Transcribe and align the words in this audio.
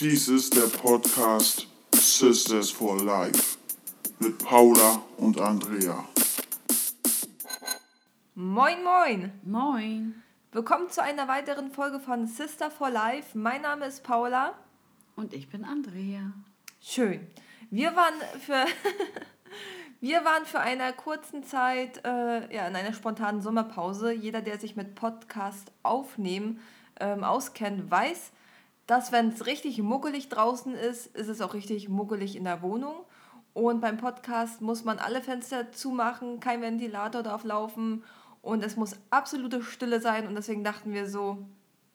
Dies 0.00 0.28
ist 0.28 0.54
der 0.54 0.68
Podcast 0.78 1.66
Sisters 1.92 2.70
for 2.70 3.02
Life 3.02 3.58
mit 4.20 4.38
Paula 4.38 5.02
und 5.16 5.40
Andrea. 5.40 6.04
Moin, 8.36 8.76
moin! 8.84 9.32
Moin! 9.42 10.22
Willkommen 10.52 10.88
zu 10.88 11.02
einer 11.02 11.26
weiteren 11.26 11.72
Folge 11.72 11.98
von 11.98 12.28
Sister 12.28 12.70
for 12.70 12.90
Life. 12.90 13.36
Mein 13.36 13.62
Name 13.62 13.86
ist 13.86 14.04
Paula. 14.04 14.54
Und 15.16 15.34
ich 15.34 15.48
bin 15.48 15.64
Andrea. 15.64 16.32
Schön. 16.80 17.26
Wir 17.72 17.96
waren 17.96 18.14
für, 18.38 18.66
wir 20.00 20.24
waren 20.24 20.46
für 20.46 20.60
eine 20.60 20.92
kurzen 20.92 21.42
Zeit 21.42 22.04
äh, 22.04 22.54
ja, 22.54 22.68
in 22.68 22.76
einer 22.76 22.92
spontanen 22.92 23.42
Sommerpause. 23.42 24.12
Jeder, 24.12 24.42
der 24.42 24.60
sich 24.60 24.76
mit 24.76 24.94
Podcast 24.94 25.72
aufnehmen 25.82 26.60
ähm, 27.00 27.24
auskennt, 27.24 27.90
weiß, 27.90 28.30
dass 28.88 29.12
wenn 29.12 29.28
es 29.28 29.44
richtig 29.44 29.80
muggelig 29.82 30.30
draußen 30.30 30.74
ist, 30.74 31.14
ist 31.14 31.28
es 31.28 31.42
auch 31.42 31.52
richtig 31.52 31.90
muggelig 31.90 32.34
in 32.34 32.44
der 32.44 32.62
Wohnung. 32.62 32.96
Und 33.52 33.80
beim 33.80 33.98
Podcast 33.98 34.62
muss 34.62 34.82
man 34.82 34.98
alle 34.98 35.20
Fenster 35.20 35.70
zumachen, 35.72 36.40
kein 36.40 36.62
Ventilator 36.62 37.22
darf 37.22 37.44
laufen 37.44 38.02
und 38.40 38.64
es 38.64 38.76
muss 38.76 38.96
absolute 39.10 39.62
Stille 39.62 40.00
sein. 40.00 40.26
Und 40.26 40.36
deswegen 40.36 40.64
dachten 40.64 40.94
wir 40.94 41.06
so, 41.06 41.46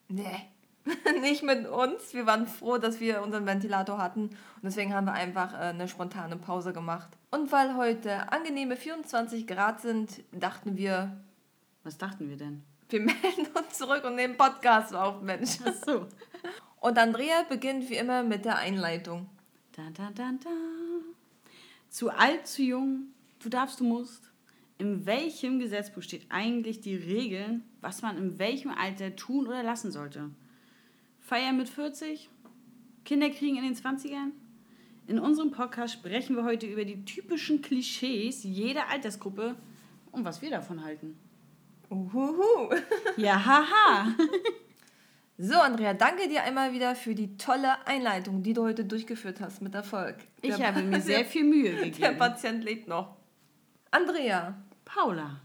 nee, 0.08 0.48
nicht 1.20 1.42
mit 1.42 1.66
uns. 1.66 2.14
Wir 2.14 2.26
waren 2.26 2.46
froh, 2.46 2.78
dass 2.78 3.00
wir 3.00 3.22
unseren 3.22 3.44
Ventilator 3.44 3.98
hatten. 3.98 4.28
Und 4.28 4.62
deswegen 4.62 4.94
haben 4.94 5.06
wir 5.06 5.14
einfach 5.14 5.52
äh, 5.52 5.70
eine 5.70 5.88
spontane 5.88 6.36
Pause 6.36 6.72
gemacht. 6.72 7.08
Und 7.32 7.50
weil 7.50 7.74
heute 7.74 8.30
angenehme 8.32 8.76
24 8.76 9.48
Grad 9.48 9.80
sind, 9.80 10.22
dachten 10.30 10.76
wir. 10.76 11.16
Was 11.82 11.98
dachten 11.98 12.28
wir 12.28 12.36
denn? 12.36 12.62
Wir 12.88 13.00
melden 13.00 13.48
uns 13.52 13.78
zurück 13.78 14.04
und 14.04 14.14
nehmen 14.14 14.36
Podcast 14.36 14.94
auf, 14.94 15.20
Mensch. 15.22 15.58
Ach 15.64 15.74
so. 15.84 16.06
Und 16.84 16.98
Andrea 16.98 17.44
beginnt 17.48 17.88
wie 17.88 17.96
immer 17.96 18.22
mit 18.22 18.44
der 18.44 18.58
Einleitung. 18.58 19.26
Da, 19.72 19.84
da, 19.94 20.10
da, 20.14 20.32
da. 20.32 20.50
Zu 21.88 22.10
alt, 22.10 22.46
zu 22.46 22.62
jung, 22.62 23.04
du 23.42 23.48
darfst, 23.48 23.80
du 23.80 23.84
musst. 23.84 24.30
In 24.76 25.06
welchem 25.06 25.60
Gesetzbuch 25.60 26.02
steht 26.02 26.26
eigentlich 26.28 26.82
die 26.82 26.94
Regeln, 26.94 27.64
was 27.80 28.02
man 28.02 28.18
in 28.18 28.38
welchem 28.38 28.70
Alter 28.70 29.16
tun 29.16 29.46
oder 29.46 29.62
lassen 29.62 29.92
sollte? 29.92 30.28
Feiern 31.20 31.56
mit 31.56 31.70
40? 31.70 32.28
Kinder 33.06 33.30
kriegen 33.30 33.56
in 33.56 33.64
den 33.64 33.74
20ern? 33.74 34.32
In 35.06 35.18
unserem 35.18 35.52
Podcast 35.52 35.94
sprechen 35.94 36.36
wir 36.36 36.44
heute 36.44 36.66
über 36.66 36.84
die 36.84 37.02
typischen 37.06 37.62
Klischees 37.62 38.44
jeder 38.44 38.90
Altersgruppe 38.90 39.56
und 40.12 40.26
was 40.26 40.42
wir 40.42 40.50
davon 40.50 40.84
halten. 40.84 41.16
Uhuhu. 41.88 42.74
Ja, 43.16 43.42
haha. 43.42 44.14
So, 45.36 45.54
Andrea, 45.58 45.94
danke 45.94 46.28
dir 46.28 46.44
einmal 46.44 46.72
wieder 46.72 46.94
für 46.94 47.14
die 47.14 47.36
tolle 47.36 47.84
Einleitung, 47.86 48.42
die 48.44 48.52
du 48.52 48.62
heute 48.62 48.84
durchgeführt 48.84 49.40
hast 49.40 49.62
mit 49.62 49.74
Erfolg. 49.74 50.16
Ich 50.42 50.54
Der- 50.54 50.68
habe 50.68 50.82
mir 50.82 51.00
sehr 51.00 51.24
viel 51.24 51.44
Mühe 51.44 51.72
Der 51.74 51.84
gegeben. 51.86 52.18
Patient 52.18 52.62
lebt 52.62 52.86
noch. 52.86 53.16
Andrea, 53.90 54.54
Paula. 54.84 55.40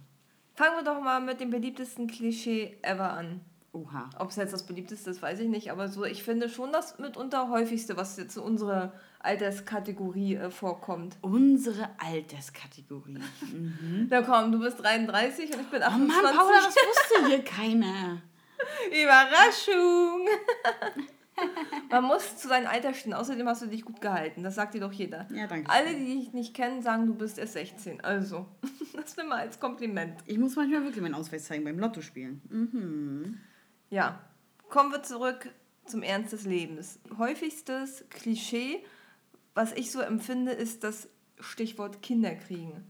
fangen 0.54 0.76
wir 0.78 0.84
doch 0.84 1.02
mal 1.02 1.20
mit 1.22 1.40
dem 1.40 1.50
beliebtesten 1.50 2.06
Klischee 2.08 2.78
ever 2.84 3.14
an. 3.14 3.42
Oha. 3.72 4.10
Ob 4.18 4.30
es 4.32 4.36
jetzt 4.36 4.52
das 4.54 4.66
beliebteste 4.66 5.10
ist, 5.12 5.22
weiß 5.22 5.40
ich 5.40 5.48
nicht, 5.48 5.72
aber 5.72 5.88
so, 5.88 6.04
ich 6.04 6.24
finde 6.24 6.50
schon 6.50 6.72
das 6.72 6.98
mitunter 7.00 7.50
häufigste, 7.50 7.98
was 7.98 8.18
jetzt 8.18 8.36
in 8.38 8.44
unserer 8.44 8.94
Alterskategorie 9.20 10.36
äh, 10.36 10.50
vorkommt. 10.52 11.18
Unsere 11.22 11.90
Alterskategorie. 11.98 13.20
Mhm. 13.54 14.08
Na 14.10 14.22
komm, 14.22 14.52
du 14.52 14.60
bist 14.60 14.82
33 14.84 15.54
und 15.54 15.62
ich 15.62 15.68
bin 15.70 15.82
Oh 15.82 15.86
28. 15.86 16.24
Mann, 16.24 16.36
Paula, 16.36 16.54
das 16.64 16.76
wusste 16.76 17.28
hier 17.28 17.44
keiner. 17.44 18.22
Überraschung! 18.90 20.28
Man 21.90 22.04
muss 22.04 22.38
zu 22.38 22.48
seinem 22.48 22.68
Alter 22.68 22.94
stehen. 22.94 23.14
Außerdem 23.14 23.48
hast 23.48 23.62
du 23.62 23.68
dich 23.68 23.86
gut 23.86 24.02
gehalten. 24.02 24.44
Das 24.44 24.56
sagt 24.56 24.74
dir 24.74 24.82
doch 24.82 24.92
jeder. 24.92 25.28
Ja, 25.34 25.48
danke. 25.48 25.70
Alle, 25.70 25.96
die 25.96 26.20
dich 26.20 26.34
nicht 26.34 26.54
kennen, 26.54 26.82
sagen, 26.82 27.08
du 27.08 27.16
bist 27.16 27.38
erst 27.38 27.54
16. 27.54 28.02
Also, 28.02 28.46
das 28.94 29.16
nimm 29.18 29.28
mal 29.28 29.40
als 29.40 29.60
Kompliment. 29.60 30.20
Ich 30.26 30.38
muss 30.38 30.56
manchmal 30.56 30.84
wirklich 30.84 31.02
meinen 31.02 31.16
Ausweis 31.16 31.46
zeigen 31.46 31.64
beim 31.64 31.80
Lotto 31.80 32.02
spielen. 32.02 32.42
Mhm. 32.50 33.40
Ja, 33.90 34.22
kommen 34.70 34.92
wir 34.92 35.04
zurück 35.04 35.50
zum 35.86 36.04
Ernst 36.04 36.34
des 36.34 36.46
Lebens. 36.46 37.00
Häufigstes 37.18 38.06
Klischee, 38.10 38.84
was 39.56 39.74
ich 39.74 39.92
so 39.92 40.02
empfinde, 40.02 40.52
ist 40.52 40.84
das 40.84 41.10
Stichwort 41.40 42.02
Kinderkriegen. 42.02 42.84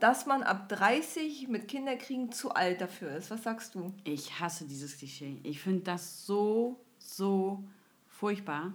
Dass 0.00 0.26
man 0.26 0.44
ab 0.44 0.68
30 0.68 1.48
mit 1.48 1.66
Kinderkriegen 1.66 2.30
zu 2.30 2.52
alt 2.52 2.80
dafür 2.80 3.16
ist. 3.16 3.30
Was 3.30 3.42
sagst 3.42 3.74
du? 3.74 3.92
Ich 4.04 4.38
hasse 4.38 4.64
dieses 4.64 4.96
Klischee. 4.96 5.40
Ich 5.42 5.60
finde 5.60 5.82
das 5.82 6.24
so, 6.24 6.78
so 6.98 7.64
furchtbar, 8.06 8.72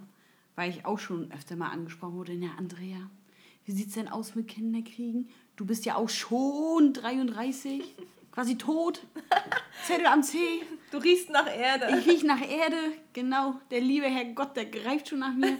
weil 0.55 0.69
ich 0.69 0.85
auch 0.85 0.99
schon 0.99 1.31
öfter 1.31 1.55
mal 1.55 1.69
angesprochen 1.69 2.15
wurde. 2.15 2.33
Ja, 2.33 2.49
Andrea, 2.57 3.09
wie 3.65 3.71
sieht's 3.71 3.93
denn 3.93 4.09
aus 4.09 4.35
mit 4.35 4.49
Kinderkriegen? 4.49 5.29
Du 5.55 5.65
bist 5.65 5.85
ja 5.85 5.95
auch 5.95 6.09
schon 6.09 6.91
33, 6.91 7.95
quasi 8.31 8.57
tot. 8.57 9.05
Zettel 9.85 10.07
am 10.07 10.23
Zeh. 10.23 10.61
Du 10.91 10.97
riechst 10.97 11.29
nach 11.29 11.47
Erde. 11.47 11.99
Ich 11.99 12.07
riech 12.07 12.23
nach 12.23 12.41
Erde, 12.41 12.77
genau. 13.13 13.61
Der 13.71 13.79
liebe 13.79 14.07
Herr 14.07 14.25
Gott, 14.25 14.57
der 14.57 14.65
greift 14.65 15.07
schon 15.09 15.19
nach 15.19 15.33
mir. 15.33 15.57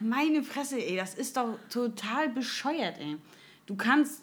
Meine 0.00 0.42
Fresse, 0.42 0.76
ey, 0.76 0.96
das 0.96 1.14
ist 1.14 1.36
doch 1.36 1.56
total 1.70 2.30
bescheuert, 2.30 2.98
ey. 2.98 3.16
Du 3.66 3.76
kannst 3.76 4.22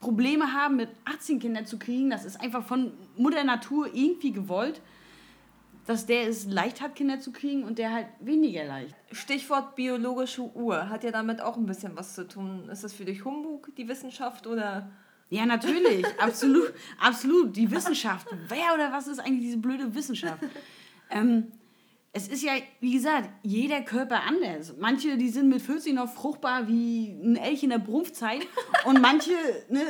Probleme 0.00 0.52
haben, 0.52 0.76
mit 0.76 0.90
18 1.04 1.40
Kindern 1.40 1.66
zu 1.66 1.78
kriegen. 1.78 2.10
Das 2.10 2.24
ist 2.24 2.40
einfach 2.40 2.64
von 2.64 2.92
Mutter 3.16 3.44
Natur 3.44 3.88
irgendwie 3.92 4.32
gewollt, 4.32 4.80
dass 5.86 6.06
der 6.06 6.28
es 6.28 6.46
leicht 6.46 6.80
hat, 6.80 6.94
Kinder 6.94 7.18
zu 7.18 7.32
kriegen 7.32 7.64
und 7.64 7.78
der 7.78 7.92
halt 7.92 8.06
weniger 8.20 8.64
leicht. 8.64 8.94
Stichwort 9.10 9.74
biologische 9.74 10.42
Uhr 10.54 10.88
hat 10.88 11.02
ja 11.02 11.10
damit 11.10 11.40
auch 11.40 11.56
ein 11.56 11.66
bisschen 11.66 11.96
was 11.96 12.14
zu 12.14 12.28
tun. 12.28 12.68
Ist 12.70 12.84
das 12.84 12.92
für 12.92 13.04
dich 13.04 13.24
Humbug, 13.24 13.74
die 13.76 13.88
Wissenschaft, 13.88 14.46
oder? 14.46 14.90
Ja, 15.30 15.46
natürlich, 15.46 16.06
absolut, 16.18 16.72
absolut. 17.00 17.56
Die 17.56 17.70
Wissenschaft. 17.70 18.28
Wer 18.48 18.74
oder 18.74 18.92
was 18.92 19.08
ist 19.08 19.18
eigentlich 19.18 19.46
diese 19.46 19.58
blöde 19.58 19.94
Wissenschaft? 19.94 20.42
Ähm, 21.10 21.52
es 22.18 22.26
ist 22.26 22.42
ja, 22.42 22.52
wie 22.80 22.92
gesagt, 22.92 23.30
jeder 23.44 23.80
Körper 23.80 24.24
anders. 24.24 24.74
Manche, 24.76 25.16
die 25.16 25.28
sind 25.28 25.48
mit 25.48 25.62
40 25.62 25.94
noch 25.94 26.12
fruchtbar 26.12 26.66
wie 26.66 27.10
ein 27.10 27.36
Elch 27.36 27.62
in 27.62 27.70
der 27.70 27.78
Brumpfzeit. 27.78 28.44
Und 28.84 29.00
manche, 29.00 29.30
ne, 29.68 29.82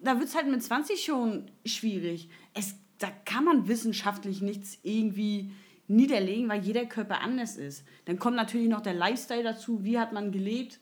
da 0.00 0.18
wird 0.18 0.28
es 0.28 0.34
halt 0.34 0.48
mit 0.48 0.62
20 0.62 1.04
schon 1.04 1.48
schwierig. 1.64 2.28
Es, 2.54 2.74
da 2.98 3.08
kann 3.24 3.44
man 3.44 3.68
wissenschaftlich 3.68 4.42
nichts 4.42 4.78
irgendwie 4.82 5.52
niederlegen, 5.86 6.48
weil 6.48 6.60
jeder 6.62 6.86
Körper 6.86 7.20
anders 7.20 7.56
ist. 7.56 7.84
Dann 8.06 8.18
kommt 8.18 8.36
natürlich 8.36 8.68
noch 8.68 8.80
der 8.80 8.94
Lifestyle 8.94 9.44
dazu, 9.44 9.84
wie 9.84 9.98
hat 9.98 10.12
man 10.12 10.32
gelebt. 10.32 10.80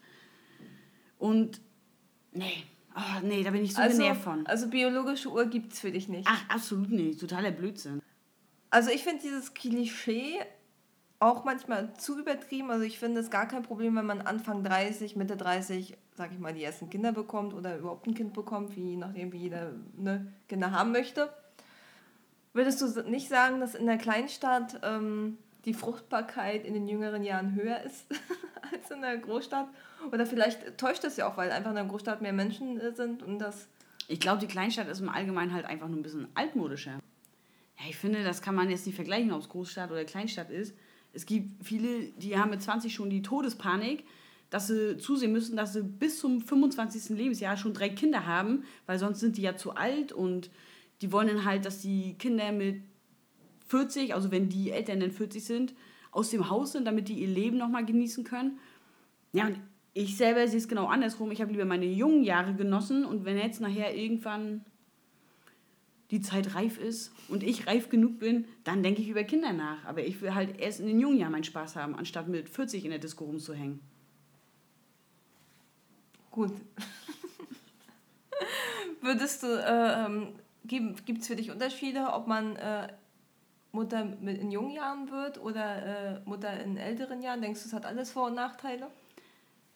Und 1.19 1.61
nee, 2.33 2.65
oh, 2.97 3.21
nee, 3.25 3.43
da 3.43 3.51
bin 3.51 3.63
ich 3.63 3.75
so 3.75 3.83
also, 3.83 3.99
genervt 3.99 4.23
von. 4.23 4.47
also 4.47 4.69
biologische 4.69 5.31
Uhr 5.31 5.45
gibt 5.45 5.75
es 5.75 5.81
für 5.81 5.93
dich 5.93 6.09
nicht. 6.09 6.27
Ach, 6.31 6.49
absolut 6.49 6.91
nicht. 6.91 7.21
Totaler 7.21 7.51
Blödsinn. 7.51 8.01
Also 8.71 8.91
ich 8.91 9.03
finde 9.03 9.23
dieses 9.23 9.53
Klischee 9.53 10.39
auch 11.21 11.45
manchmal 11.45 11.93
zu 11.95 12.19
übertrieben. 12.19 12.71
Also 12.71 12.85
ich 12.85 12.99
finde 12.99 13.21
es 13.21 13.31
gar 13.31 13.47
kein 13.49 13.63
Problem, 13.63 13.97
wenn 13.97 14.07
man 14.07 14.21
Anfang 14.21 14.63
30, 14.63 15.17
Mitte 15.17 15.37
30, 15.37 15.97
sag 16.17 16.33
ich 16.33 16.39
mal, 16.39 16.55
die 16.55 16.63
ersten 16.63 16.91
Kinder 16.91 17.13
bekommt 17.13 17.55
oder 17.55 17.77
überhaupt 17.77 18.07
ein 18.07 18.15
Kind 18.15 18.35
bekommt, 18.35 18.77
wie 18.77 18.97
nachdem 18.97 19.33
wie 19.33 19.39
jeder 19.39 19.73
ne, 19.97 20.33
Kinder 20.49 20.71
haben 20.71 20.93
möchte. 20.93 21.33
Würdest 22.53 22.81
du 22.81 23.03
nicht 23.03 23.29
sagen, 23.29 23.61
dass 23.61 23.75
in 23.75 23.87
der 23.87 23.99
Kleinstadt 23.99 24.81
ähm, 24.83 25.39
die 25.65 25.75
Fruchtbarkeit 25.75 26.65
in 26.65 26.75
den 26.75 26.89
jüngeren 26.89 27.23
Jahren 27.25 27.55
höher 27.55 27.81
ist 27.83 28.07
als 28.73 28.91
in 28.91 29.03
der 29.03 29.19
Großstadt? 29.19 29.69
Oder 30.13 30.25
vielleicht 30.25 30.79
täuscht 30.79 31.05
das 31.05 31.17
ja 31.17 31.29
auch, 31.29 31.37
weil 31.37 31.51
einfach 31.51 31.71
in 31.71 31.77
der 31.77 31.85
Großstadt 31.85 32.23
mehr 32.23 32.33
Menschen 32.33 32.81
äh, 32.81 32.93
sind 32.93 33.23
und 33.23 33.41
das 33.41 33.69
Ich 34.07 34.21
glaube, 34.21 34.39
die 34.41 34.47
Kleinstadt 34.47 34.89
ist 34.89 35.01
im 35.01 35.09
Allgemeinen 35.09 35.53
halt 35.53 35.67
einfach 35.67 35.89
nur 35.89 35.99
ein 35.99 36.03
bisschen 36.03 36.29
altmodischer. 36.35 37.01
Ja, 37.79 37.85
ich 37.89 37.97
finde, 37.97 38.25
das 38.25 38.41
kann 38.41 38.55
man 38.55 38.71
jetzt 38.71 38.87
nicht 38.87 38.97
vergleichen, 38.97 39.33
ob 39.33 39.41
es 39.41 39.49
Großstadt 39.49 39.91
oder 39.91 40.05
Kleinstadt 40.05 40.51
ist. 40.51 40.75
Es 41.13 41.27
gibt 41.27 41.65
viele, 41.65 42.05
die 42.19 42.39
haben 42.39 42.51
mit 42.51 42.63
20 42.63 42.93
schon 42.93 43.11
die 43.11 43.23
Todespanik, 43.23 44.05
dass 44.51 44.69
sie 44.69 44.97
zusehen 44.99 45.33
müssen, 45.33 45.57
dass 45.57 45.75
sie 45.75 45.83
bis 45.83 46.19
zum 46.19 46.41
25. 46.41 47.17
Lebensjahr 47.17 47.57
schon 47.57 47.75
drei 47.75 47.89
Kinder 47.89 48.27
haben, 48.27 48.65
weil 48.87 48.99
sonst 48.99 49.21
sind 49.21 49.37
die 49.37 49.43
ja 49.43 49.57
zu 49.57 49.75
alt 49.75 50.13
und 50.13 50.51
die 51.03 51.13
wollen 51.13 51.29
dann 51.29 51.45
halt, 51.45 51.65
dass 51.65 51.81
die 51.81 52.15
Kinder 52.15 52.53
mit 52.53 52.83
40, 53.69 54.15
also 54.15 54.31
wenn 54.31 54.49
die 54.49 54.71
Eltern 54.71 55.01
dann 55.01 55.13
40 55.13 55.45
sind, 55.45 55.75
aus 56.11 56.31
dem 56.31 56.49
Haus 56.49 56.73
sind, 56.73 56.87
damit 56.87 57.09
die 57.09 57.21
ihr 57.21 57.29
Leben 57.29 57.59
nochmal 57.59 57.85
genießen 57.85 58.25
können. 58.25 58.59
Ja, 59.33 59.47
und 59.47 59.61
ich 59.93 60.17
selber 60.17 60.47
sehe 60.49 60.59
es 60.59 60.69
genau 60.69 60.87
andersrum. 60.87 61.31
Ich 61.31 61.41
habe 61.41 61.53
lieber 61.53 61.65
meine 61.65 61.87
jungen 61.87 62.23
Jahre 62.23 62.55
genossen 62.55 63.05
und 63.05 63.25
wenn 63.25 63.37
jetzt 63.37 63.61
nachher 63.61 63.95
irgendwann 63.95 64.65
die 66.11 66.23
Zeit 66.23 66.55
reif 66.55 66.79
ist 66.79 67.13
und 67.29 67.43
ich 67.43 67.67
reif 67.67 67.91
genug 67.91 68.19
bin, 68.19 68.47
dann 68.65 68.83
denke 68.83 69.03
ich 69.03 69.09
über 69.09 69.25
Kinder 69.25 69.53
nach. 69.53 69.85
Aber 69.85 70.03
ich 70.03 70.21
will 70.23 70.35
halt 70.35 70.59
erst 70.59 70.81
in 70.81 70.87
den 70.87 71.01
jungen 71.01 71.19
Jahren 71.19 71.33
meinen 71.33 71.45
Spaß 71.45 71.77
haben, 71.77 71.95
anstatt 71.95 72.29
mit 72.29 72.49
40 72.49 72.85
in 72.85 72.91
der 72.91 72.99
Disco 72.99 73.25
rumzuhängen. 73.25 73.81
Gut. 76.31 76.53
Würdest 79.01 79.43
du, 79.43 79.47
äh, 79.47 80.07
ähm, 80.07 80.35
gibt 80.65 81.21
es 81.21 81.27
für 81.27 81.37
dich 81.37 81.51
Unterschiede, 81.51 82.13
ob 82.13 82.27
man 82.27 82.57
äh, 82.57 82.89
Mutter 83.73 84.05
mit 84.05 84.39
in 84.39 84.51
jungen 84.51 84.71
Jahren 84.71 85.11
wird 85.11 85.39
oder 85.39 86.17
äh, 86.17 86.21
Mutter 86.25 86.59
in 86.61 86.77
älteren 86.77 87.21
Jahren? 87.21 87.43
Denkst 87.43 87.63
du, 87.63 87.69
es 87.69 87.73
hat 87.73 87.85
alles 87.85 88.11
Vor- 88.11 88.29
und 88.29 88.35
Nachteile? 88.35 88.89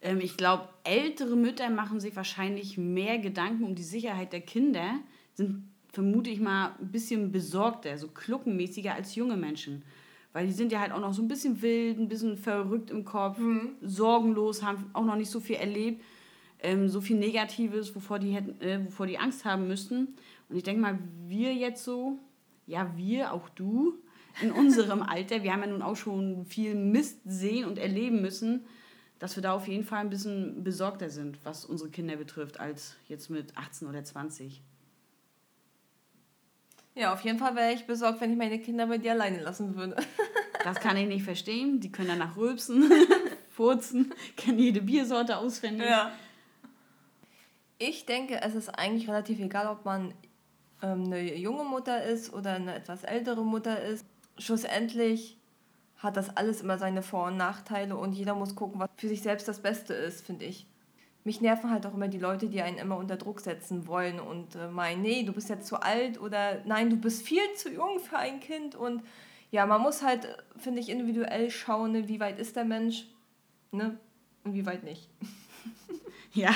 Ähm, 0.00 0.20
ich 0.20 0.36
glaube, 0.36 0.68
ältere 0.84 1.36
Mütter 1.36 1.70
machen 1.70 2.00
sich 2.00 2.16
wahrscheinlich 2.16 2.78
mehr 2.78 3.18
Gedanken 3.18 3.64
um 3.64 3.74
die 3.74 3.82
Sicherheit 3.82 4.32
der 4.32 4.40
Kinder, 4.40 4.98
sind, 5.34 5.71
vermute 5.92 6.30
ich 6.30 6.40
mal, 6.40 6.74
ein 6.80 6.90
bisschen 6.90 7.32
besorgter, 7.32 7.96
so 7.98 8.08
kluckenmäßiger 8.08 8.94
als 8.94 9.14
junge 9.14 9.36
Menschen. 9.36 9.82
Weil 10.32 10.46
die 10.46 10.52
sind 10.52 10.72
ja 10.72 10.80
halt 10.80 10.92
auch 10.92 11.00
noch 11.00 11.12
so 11.12 11.22
ein 11.22 11.28
bisschen 11.28 11.60
wild, 11.60 11.98
ein 11.98 12.08
bisschen 12.08 12.38
verrückt 12.38 12.90
im 12.90 13.04
Kopf, 13.04 13.38
sorgenlos, 13.82 14.62
haben 14.62 14.90
auch 14.94 15.04
noch 15.04 15.16
nicht 15.16 15.30
so 15.30 15.40
viel 15.40 15.56
erlebt, 15.56 16.02
ähm, 16.60 16.88
so 16.88 17.02
viel 17.02 17.18
Negatives, 17.18 17.94
wovor 17.94 18.18
die, 18.18 18.32
hätten, 18.32 18.58
äh, 18.62 18.84
wovor 18.86 19.06
die 19.06 19.18
Angst 19.18 19.44
haben 19.44 19.68
müssten. 19.68 20.14
Und 20.48 20.56
ich 20.56 20.62
denke 20.62 20.80
mal, 20.80 20.98
wir 21.26 21.54
jetzt 21.54 21.84
so, 21.84 22.18
ja, 22.66 22.90
wir, 22.96 23.34
auch 23.34 23.50
du, 23.50 23.98
in 24.40 24.50
unserem 24.52 25.02
Alter, 25.02 25.42
wir 25.42 25.52
haben 25.52 25.60
ja 25.60 25.66
nun 25.66 25.82
auch 25.82 25.96
schon 25.96 26.46
viel 26.46 26.74
Mist 26.74 27.20
sehen 27.26 27.66
und 27.66 27.78
erleben 27.78 28.22
müssen, 28.22 28.64
dass 29.18 29.36
wir 29.36 29.42
da 29.42 29.52
auf 29.52 29.68
jeden 29.68 29.84
Fall 29.84 30.00
ein 30.00 30.10
bisschen 30.10 30.64
besorgter 30.64 31.10
sind, 31.10 31.38
was 31.44 31.66
unsere 31.66 31.90
Kinder 31.90 32.16
betrifft, 32.16 32.58
als 32.58 32.96
jetzt 33.06 33.28
mit 33.28 33.56
18 33.56 33.86
oder 33.86 34.02
20. 34.02 34.62
Ja, 36.94 37.12
auf 37.12 37.22
jeden 37.22 37.38
Fall 37.38 37.56
wäre 37.56 37.72
ich 37.72 37.86
besorgt, 37.86 38.20
wenn 38.20 38.32
ich 38.32 38.36
meine 38.36 38.58
Kinder 38.58 38.86
bei 38.86 38.98
dir 38.98 39.12
alleine 39.12 39.40
lassen 39.40 39.76
würde. 39.76 39.96
Das 40.64 40.78
kann 40.78 40.96
ich 40.96 41.08
nicht 41.08 41.24
verstehen. 41.24 41.80
Die 41.80 41.90
können 41.90 42.06
danach 42.06 42.36
rülpsen, 42.36 42.88
furzen, 43.50 44.14
kennen 44.36 44.60
jede 44.60 44.80
Biersorte 44.80 45.36
auswendig. 45.36 45.88
Ja. 45.88 46.12
Ich 47.78 48.06
denke, 48.06 48.40
es 48.40 48.54
ist 48.54 48.68
eigentlich 48.68 49.08
relativ 49.08 49.40
egal, 49.40 49.66
ob 49.66 49.84
man 49.84 50.14
ähm, 50.80 51.06
eine 51.06 51.34
junge 51.34 51.64
Mutter 51.64 52.04
ist 52.04 52.32
oder 52.32 52.54
eine 52.54 52.76
etwas 52.76 53.02
ältere 53.02 53.44
Mutter 53.44 53.82
ist. 53.82 54.06
Schlussendlich 54.38 55.36
hat 55.96 56.16
das 56.16 56.36
alles 56.36 56.60
immer 56.60 56.78
seine 56.78 57.02
Vor- 57.02 57.26
und 57.26 57.38
Nachteile 57.38 57.96
und 57.96 58.12
jeder 58.12 58.36
muss 58.36 58.54
gucken, 58.54 58.78
was 58.78 58.90
für 58.96 59.08
sich 59.08 59.22
selbst 59.22 59.48
das 59.48 59.58
Beste 59.58 59.94
ist, 59.94 60.24
finde 60.24 60.44
ich. 60.44 60.68
Mich 61.24 61.40
nerven 61.40 61.70
halt 61.70 61.86
auch 61.86 61.94
immer 61.94 62.08
die 62.08 62.18
Leute, 62.18 62.48
die 62.48 62.62
einen 62.62 62.78
immer 62.78 62.96
unter 62.96 63.16
Druck 63.16 63.40
setzen 63.40 63.86
wollen 63.86 64.18
und 64.18 64.56
äh, 64.56 64.68
meinen, 64.68 65.02
nee, 65.02 65.22
du 65.22 65.32
bist 65.32 65.48
jetzt 65.48 65.66
zu 65.68 65.76
alt 65.80 66.20
oder 66.20 66.60
nein, 66.64 66.90
du 66.90 66.96
bist 66.96 67.24
viel 67.26 67.42
zu 67.56 67.70
jung 67.70 68.00
für 68.00 68.18
ein 68.18 68.40
Kind. 68.40 68.74
Und 68.74 69.02
ja, 69.52 69.64
man 69.66 69.80
muss 69.82 70.02
halt, 70.02 70.26
finde 70.56 70.80
ich, 70.80 70.88
individuell 70.88 71.50
schauen, 71.50 71.92
ne, 71.92 72.08
wie 72.08 72.18
weit 72.20 72.38
ist 72.40 72.56
der 72.56 72.64
Mensch 72.64 73.06
ne? 73.70 73.98
und 74.44 74.54
wie 74.54 74.66
weit 74.66 74.82
nicht. 74.84 75.08
Ja, 76.34 76.50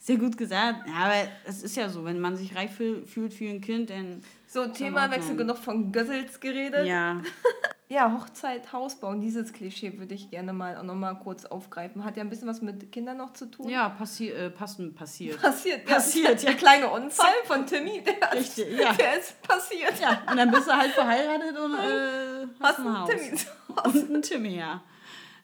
sehr 0.00 0.16
gut 0.16 0.36
gesagt. 0.36 0.88
Ja, 0.88 1.04
aber 1.04 1.14
es 1.46 1.62
ist 1.62 1.76
ja 1.76 1.88
so, 1.88 2.04
wenn 2.04 2.18
man 2.18 2.36
sich 2.36 2.56
reif 2.56 2.72
fühl- 2.76 3.06
fühlt 3.06 3.32
für 3.32 3.44
ein 3.48 3.60
Kind, 3.60 3.88
dann. 3.90 4.24
So, 4.48 4.66
Themawechsel, 4.66 5.36
genug 5.36 5.56
von 5.58 5.92
Gössels 5.92 6.40
geredet. 6.40 6.84
Ja, 6.84 7.22
Ja, 7.90 8.12
Hochzeit, 8.12 8.72
Haus 8.72 8.94
bauen, 9.00 9.20
dieses 9.20 9.52
Klischee 9.52 9.98
würde 9.98 10.14
ich 10.14 10.30
gerne 10.30 10.52
mal 10.52 10.76
auch 10.76 10.84
nochmal 10.84 11.18
kurz 11.18 11.44
aufgreifen. 11.44 12.04
Hat 12.04 12.16
ja 12.16 12.22
ein 12.22 12.30
bisschen 12.30 12.46
was 12.46 12.62
mit 12.62 12.92
Kindern 12.92 13.16
noch 13.16 13.32
zu 13.32 13.46
tun. 13.46 13.68
ja 13.68 13.88
passi 13.88 14.28
äh, 14.28 14.48
passen, 14.48 14.94
passiert. 14.94 15.42
Passiert, 15.42 15.86
Passiert, 15.86 16.40
ja. 16.40 16.50
Der 16.50 16.54
kleine 16.56 16.88
Unfall 16.88 17.34
von 17.46 17.66
Timmy, 17.66 18.00
der, 18.04 18.32
Richtig, 18.32 18.78
ja. 18.78 18.92
der 18.92 19.18
ist 19.18 19.42
passiert. 19.42 19.98
Ja, 20.00 20.22
und 20.30 20.36
dann 20.36 20.52
bist 20.52 20.68
du 20.68 20.72
halt 20.72 20.92
verheiratet 20.92 21.58
und 21.58 21.74
äh, 21.74 22.46
hast, 22.60 22.78
Hast 22.78 22.78
ein 22.78 23.00
Haus. 23.00 23.10
Timmy 23.10 23.34
zu 23.34 23.46
Und 23.84 24.10
ein 24.14 24.22
Timmy, 24.22 24.56
ja. 24.56 24.82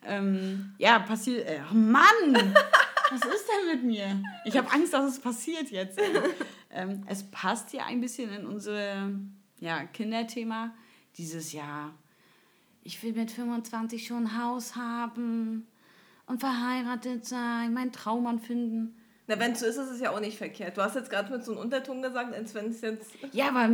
Ähm, 0.04 0.72
ja, 0.78 1.00
passiert. 1.00 1.48
Äh, 1.48 1.58
oh 1.68 1.74
Mann! 1.74 2.54
Was 3.10 3.22
ist 3.22 3.48
denn 3.48 3.74
mit 3.74 3.82
mir? 3.82 4.22
Ich 4.44 4.56
habe 4.56 4.70
Angst, 4.70 4.92
dass 4.92 5.04
es 5.04 5.18
passiert 5.18 5.68
jetzt. 5.70 5.98
ähm, 6.70 7.02
es 7.08 7.28
passt 7.28 7.72
ja 7.72 7.86
ein 7.86 8.00
bisschen 8.00 8.32
in 8.32 8.46
unser 8.46 9.10
ja, 9.58 9.82
Kinderthema. 9.92 10.72
Dieses 11.18 11.52
Jahr. 11.52 11.92
Ich 12.86 13.02
will 13.02 13.14
mit 13.14 13.32
25 13.32 14.06
schon 14.06 14.28
ein 14.28 14.40
Haus 14.40 14.76
haben 14.76 15.66
und 16.26 16.38
verheiratet 16.38 17.26
sein, 17.26 17.74
meinen 17.74 17.90
Traummann 17.90 18.38
finden. 18.38 18.94
Na, 19.26 19.40
wenn 19.40 19.52
es 19.52 19.58
so 19.58 19.66
ist, 19.66 19.76
ist 19.76 19.90
es 19.90 20.00
ja 20.00 20.12
auch 20.12 20.20
nicht 20.20 20.38
verkehrt. 20.38 20.76
Du 20.76 20.82
hast 20.82 20.94
jetzt 20.94 21.10
gerade 21.10 21.32
mit 21.32 21.44
so 21.44 21.50
einem 21.50 21.62
Unterton 21.62 22.00
gesagt, 22.00 22.32
als 22.32 22.54
wenn 22.54 22.66
es 22.66 22.80
jetzt. 22.82 23.10
Ja, 23.32 23.48
aber 23.48 23.68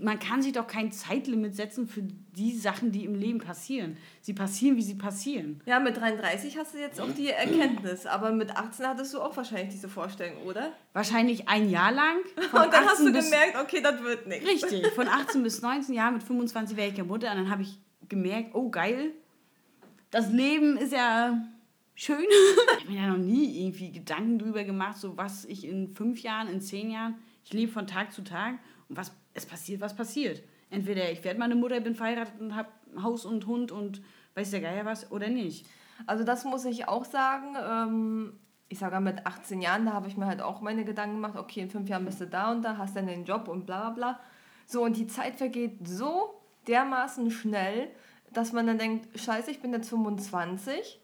man 0.00 0.20
kann 0.20 0.42
sich 0.42 0.52
doch 0.52 0.68
kein 0.68 0.92
Zeitlimit 0.92 1.56
setzen 1.56 1.88
für 1.88 2.02
die 2.02 2.56
Sachen, 2.56 2.92
die 2.92 3.04
im 3.04 3.16
Leben 3.16 3.40
passieren. 3.40 3.96
Sie 4.20 4.32
passieren, 4.32 4.76
wie 4.76 4.82
sie 4.82 4.94
passieren. 4.94 5.60
Ja, 5.66 5.80
mit 5.80 5.96
33 5.96 6.56
hast 6.56 6.74
du 6.74 6.78
jetzt 6.78 7.00
auch 7.00 7.10
die 7.10 7.30
Erkenntnis, 7.30 8.06
aber 8.06 8.30
mit 8.30 8.56
18 8.56 8.86
hattest 8.86 9.12
du 9.12 9.20
auch 9.20 9.36
wahrscheinlich 9.36 9.70
diese 9.70 9.88
Vorstellung, 9.88 10.40
oder? 10.44 10.72
Wahrscheinlich 10.92 11.48
ein 11.48 11.68
Jahr 11.68 11.90
lang. 11.90 12.18
Und 12.36 12.72
dann 12.72 12.84
hast 12.84 13.00
18 13.00 13.06
du 13.06 13.12
gemerkt, 13.12 13.56
okay, 13.60 13.80
das 13.82 14.00
wird 14.04 14.28
nichts. 14.28 14.48
Richtig, 14.48 14.86
von 14.92 15.08
18 15.08 15.42
bis 15.42 15.62
19 15.62 15.96
Jahren, 15.96 16.14
mit 16.14 16.22
25 16.22 16.76
wäre 16.76 16.90
ich 16.90 16.96
ja 16.96 17.02
Mutter. 17.02 17.28
Und 17.32 17.38
dann 17.38 17.50
habe 17.50 17.62
ich 17.62 17.76
gemerkt, 18.08 18.54
oh 18.54 18.70
geil, 18.70 19.12
das 20.10 20.30
Leben 20.30 20.76
ist 20.76 20.92
ja 20.92 21.42
schön. 21.94 22.24
ich 22.78 22.84
habe 22.84 22.92
mir 22.92 23.00
da 23.00 23.06
noch 23.08 23.24
nie 23.24 23.64
irgendwie 23.64 23.92
Gedanken 23.92 24.38
drüber 24.38 24.64
gemacht, 24.64 24.98
so 24.98 25.16
was 25.16 25.44
ich 25.44 25.66
in 25.66 25.94
fünf 25.94 26.20
Jahren, 26.22 26.48
in 26.48 26.60
zehn 26.60 26.90
Jahren, 26.90 27.16
ich 27.44 27.52
lebe 27.52 27.72
von 27.72 27.86
Tag 27.86 28.12
zu 28.12 28.22
Tag 28.22 28.58
und 28.88 28.96
was, 28.96 29.12
es 29.34 29.46
passiert, 29.46 29.80
was 29.80 29.96
passiert. 29.96 30.42
Entweder 30.70 31.10
ich 31.10 31.22
werde 31.24 31.38
meine 31.38 31.54
Mutter, 31.54 31.80
bin 31.80 31.94
verheiratet 31.94 32.40
und 32.40 32.54
habe 32.54 32.68
Haus 33.02 33.24
und 33.24 33.46
Hund 33.46 33.72
und 33.72 34.02
weiß 34.34 34.50
der 34.50 34.60
Geier 34.60 34.84
was 34.84 35.10
oder 35.10 35.28
nicht. 35.28 35.66
Also 36.06 36.24
das 36.24 36.44
muss 36.44 36.64
ich 36.64 36.88
auch 36.88 37.04
sagen. 37.04 37.56
Ähm, 37.62 38.32
ich 38.68 38.78
sage 38.78 38.98
mit 39.00 39.26
18 39.26 39.60
Jahren, 39.60 39.84
da 39.84 39.92
habe 39.92 40.08
ich 40.08 40.16
mir 40.16 40.26
halt 40.26 40.40
auch 40.40 40.62
meine 40.62 40.86
Gedanken 40.86 41.16
gemacht, 41.16 41.36
okay, 41.36 41.60
in 41.60 41.68
fünf 41.68 41.90
Jahren 41.90 42.06
bist 42.06 42.22
du 42.22 42.26
da 42.26 42.50
und 42.50 42.62
da, 42.62 42.78
hast 42.78 42.96
dann 42.96 43.06
den 43.06 43.26
Job 43.26 43.48
und 43.48 43.66
bla 43.66 43.90
bla 43.90 43.90
bla. 43.90 44.20
So, 44.66 44.82
und 44.82 44.96
die 44.96 45.06
Zeit 45.06 45.36
vergeht 45.36 45.86
so 45.86 46.41
dermaßen 46.68 47.30
schnell, 47.30 47.90
dass 48.32 48.52
man 48.52 48.66
dann 48.66 48.78
denkt, 48.78 49.18
scheiße, 49.18 49.50
ich 49.50 49.60
bin 49.60 49.72
jetzt 49.72 49.90
25, 49.90 51.00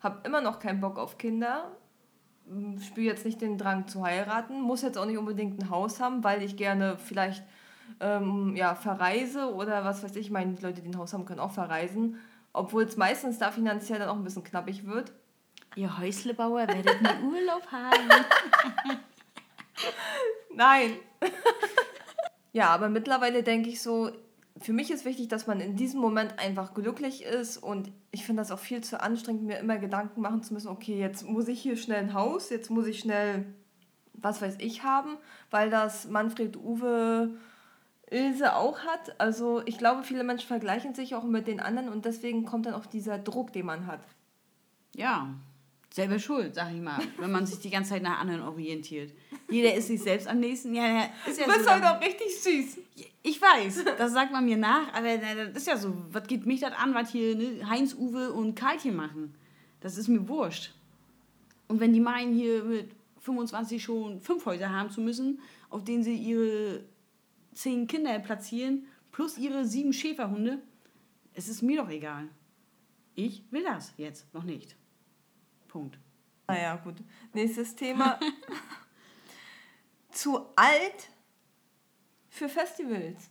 habe 0.00 0.20
immer 0.24 0.40
noch 0.40 0.58
keinen 0.58 0.80
Bock 0.80 0.98
auf 0.98 1.18
Kinder, 1.18 1.76
spüre 2.80 3.06
jetzt 3.06 3.24
nicht 3.24 3.40
den 3.40 3.58
Drang 3.58 3.88
zu 3.88 4.04
heiraten, 4.04 4.60
muss 4.60 4.82
jetzt 4.82 4.98
auch 4.98 5.06
nicht 5.06 5.18
unbedingt 5.18 5.60
ein 5.60 5.70
Haus 5.70 6.00
haben, 6.00 6.22
weil 6.24 6.42
ich 6.42 6.56
gerne 6.56 6.96
vielleicht 6.98 7.44
ähm, 8.00 8.54
ja, 8.56 8.74
verreise 8.74 9.52
oder 9.54 9.84
was 9.84 10.02
weiß 10.02 10.12
ich, 10.16 10.26
ich 10.26 10.30
meine, 10.30 10.54
die 10.54 10.62
Leute, 10.62 10.82
die 10.82 10.88
ein 10.88 10.98
Haus 10.98 11.12
haben, 11.12 11.24
können 11.24 11.40
auch 11.40 11.50
verreisen, 11.50 12.20
obwohl 12.52 12.84
es 12.84 12.96
meistens 12.96 13.38
da 13.38 13.50
finanziell 13.50 13.98
dann 13.98 14.08
auch 14.08 14.16
ein 14.16 14.24
bisschen 14.24 14.44
knappig 14.44 14.86
wird. 14.86 15.12
Ihr 15.74 15.98
Häuslebauer 15.98 16.68
werdet 16.68 17.04
einen 17.04 17.24
Urlaub 17.32 17.66
haben. 17.70 18.24
Nein. 20.54 20.96
ja, 22.52 22.68
aber 22.70 22.88
mittlerweile 22.88 23.42
denke 23.42 23.68
ich 23.68 23.82
so, 23.82 24.10
für 24.60 24.72
mich 24.72 24.90
ist 24.90 25.04
wichtig, 25.04 25.28
dass 25.28 25.46
man 25.46 25.60
in 25.60 25.76
diesem 25.76 26.00
Moment 26.00 26.38
einfach 26.38 26.74
glücklich 26.74 27.22
ist 27.22 27.58
und 27.58 27.92
ich 28.10 28.24
finde 28.24 28.40
das 28.40 28.50
auch 28.50 28.58
viel 28.58 28.82
zu 28.82 29.00
anstrengend, 29.00 29.42
mir 29.42 29.58
immer 29.58 29.78
Gedanken 29.78 30.20
machen 30.20 30.42
zu 30.42 30.54
müssen, 30.54 30.68
okay, 30.68 30.98
jetzt 30.98 31.26
muss 31.28 31.48
ich 31.48 31.60
hier 31.60 31.76
schnell 31.76 31.98
ein 31.98 32.14
Haus, 32.14 32.50
jetzt 32.50 32.70
muss 32.70 32.86
ich 32.86 32.98
schnell, 32.98 33.46
was 34.14 34.40
weiß 34.40 34.56
ich, 34.58 34.82
haben, 34.82 35.16
weil 35.50 35.70
das 35.70 36.08
Manfred 36.08 36.56
Uwe 36.56 37.36
Ilse 38.10 38.54
auch 38.54 38.78
hat. 38.80 39.20
Also 39.20 39.62
ich 39.66 39.78
glaube, 39.78 40.04
viele 40.04 40.24
Menschen 40.24 40.46
vergleichen 40.46 40.94
sich 40.94 41.14
auch 41.14 41.24
mit 41.24 41.46
den 41.48 41.60
anderen 41.60 41.88
und 41.88 42.04
deswegen 42.04 42.44
kommt 42.44 42.66
dann 42.66 42.74
auch 42.74 42.86
dieser 42.86 43.18
Druck, 43.18 43.52
den 43.52 43.66
man 43.66 43.86
hat. 43.86 44.00
Ja, 44.94 45.34
selber 45.90 46.18
schuld, 46.18 46.54
sag 46.54 46.72
ich 46.72 46.80
mal, 46.80 47.00
wenn 47.18 47.32
man 47.32 47.46
sich 47.46 47.58
die 47.58 47.70
ganze 47.70 47.90
Zeit 47.90 48.02
nach 48.02 48.20
anderen 48.20 48.42
orientiert. 48.42 49.12
Jeder 49.48 49.74
ist 49.74 49.88
sich 49.88 50.02
selbst 50.02 50.28
am 50.28 50.40
nächsten. 50.40 50.74
Ja, 50.74 50.86
ja 50.86 51.08
ist 51.26 51.40
ja 51.40 51.46
Du 51.46 51.52
bist 51.52 51.64
so. 51.64 51.70
halt 51.70 51.84
auch 51.84 52.00
richtig 52.00 52.40
süß. 52.40 52.78
Ich 53.26 53.42
weiß, 53.42 53.84
das 53.98 54.12
sagt 54.12 54.30
man 54.30 54.44
mir 54.44 54.56
nach, 54.56 54.94
aber 54.94 55.18
das 55.18 55.56
ist 55.56 55.66
ja 55.66 55.76
so. 55.76 55.92
Was 56.12 56.28
geht 56.28 56.46
mich 56.46 56.60
das 56.60 56.72
an, 56.74 56.94
was 56.94 57.10
hier 57.10 57.34
ne, 57.34 57.68
Heinz, 57.68 57.92
Uwe 57.92 58.32
und 58.32 58.54
Karlchen 58.54 58.94
machen? 58.94 59.34
Das 59.80 59.98
ist 59.98 60.06
mir 60.06 60.28
wurscht. 60.28 60.72
Und 61.66 61.80
wenn 61.80 61.92
die 61.92 61.98
meinen, 61.98 62.32
hier 62.34 62.62
mit 62.62 62.94
25 63.18 63.82
schon 63.82 64.20
fünf 64.20 64.46
Häuser 64.46 64.70
haben 64.70 64.90
zu 64.90 65.00
müssen, 65.00 65.40
auf 65.70 65.82
denen 65.82 66.04
sie 66.04 66.14
ihre 66.14 66.84
zehn 67.52 67.88
Kinder 67.88 68.16
platzieren, 68.20 68.86
plus 69.10 69.38
ihre 69.38 69.64
sieben 69.64 69.92
Schäferhunde, 69.92 70.62
es 71.34 71.48
ist 71.48 71.62
mir 71.62 71.82
doch 71.82 71.90
egal. 71.90 72.28
Ich 73.16 73.42
will 73.50 73.64
das 73.64 73.92
jetzt 73.96 74.32
noch 74.34 74.44
nicht. 74.44 74.76
Punkt. 75.66 75.98
Naja, 76.46 76.76
gut. 76.76 76.98
Nächstes 77.32 77.74
Thema. 77.74 78.20
Zu 80.12 80.46
alt 80.54 81.10
für 82.36 82.48
Festivals. 82.48 83.30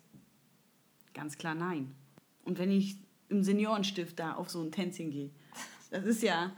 Ganz 1.13 1.37
klar 1.37 1.55
nein. 1.55 1.95
Und 2.43 2.59
wenn 2.59 2.71
ich 2.71 2.97
im 3.29 3.43
Seniorenstift 3.43 4.19
da 4.19 4.33
auf 4.33 4.49
so 4.49 4.61
ein 4.61 4.71
Tänzchen 4.71 5.11
gehe, 5.11 5.29
das 5.91 6.05
ist 6.05 6.23
ja. 6.23 6.51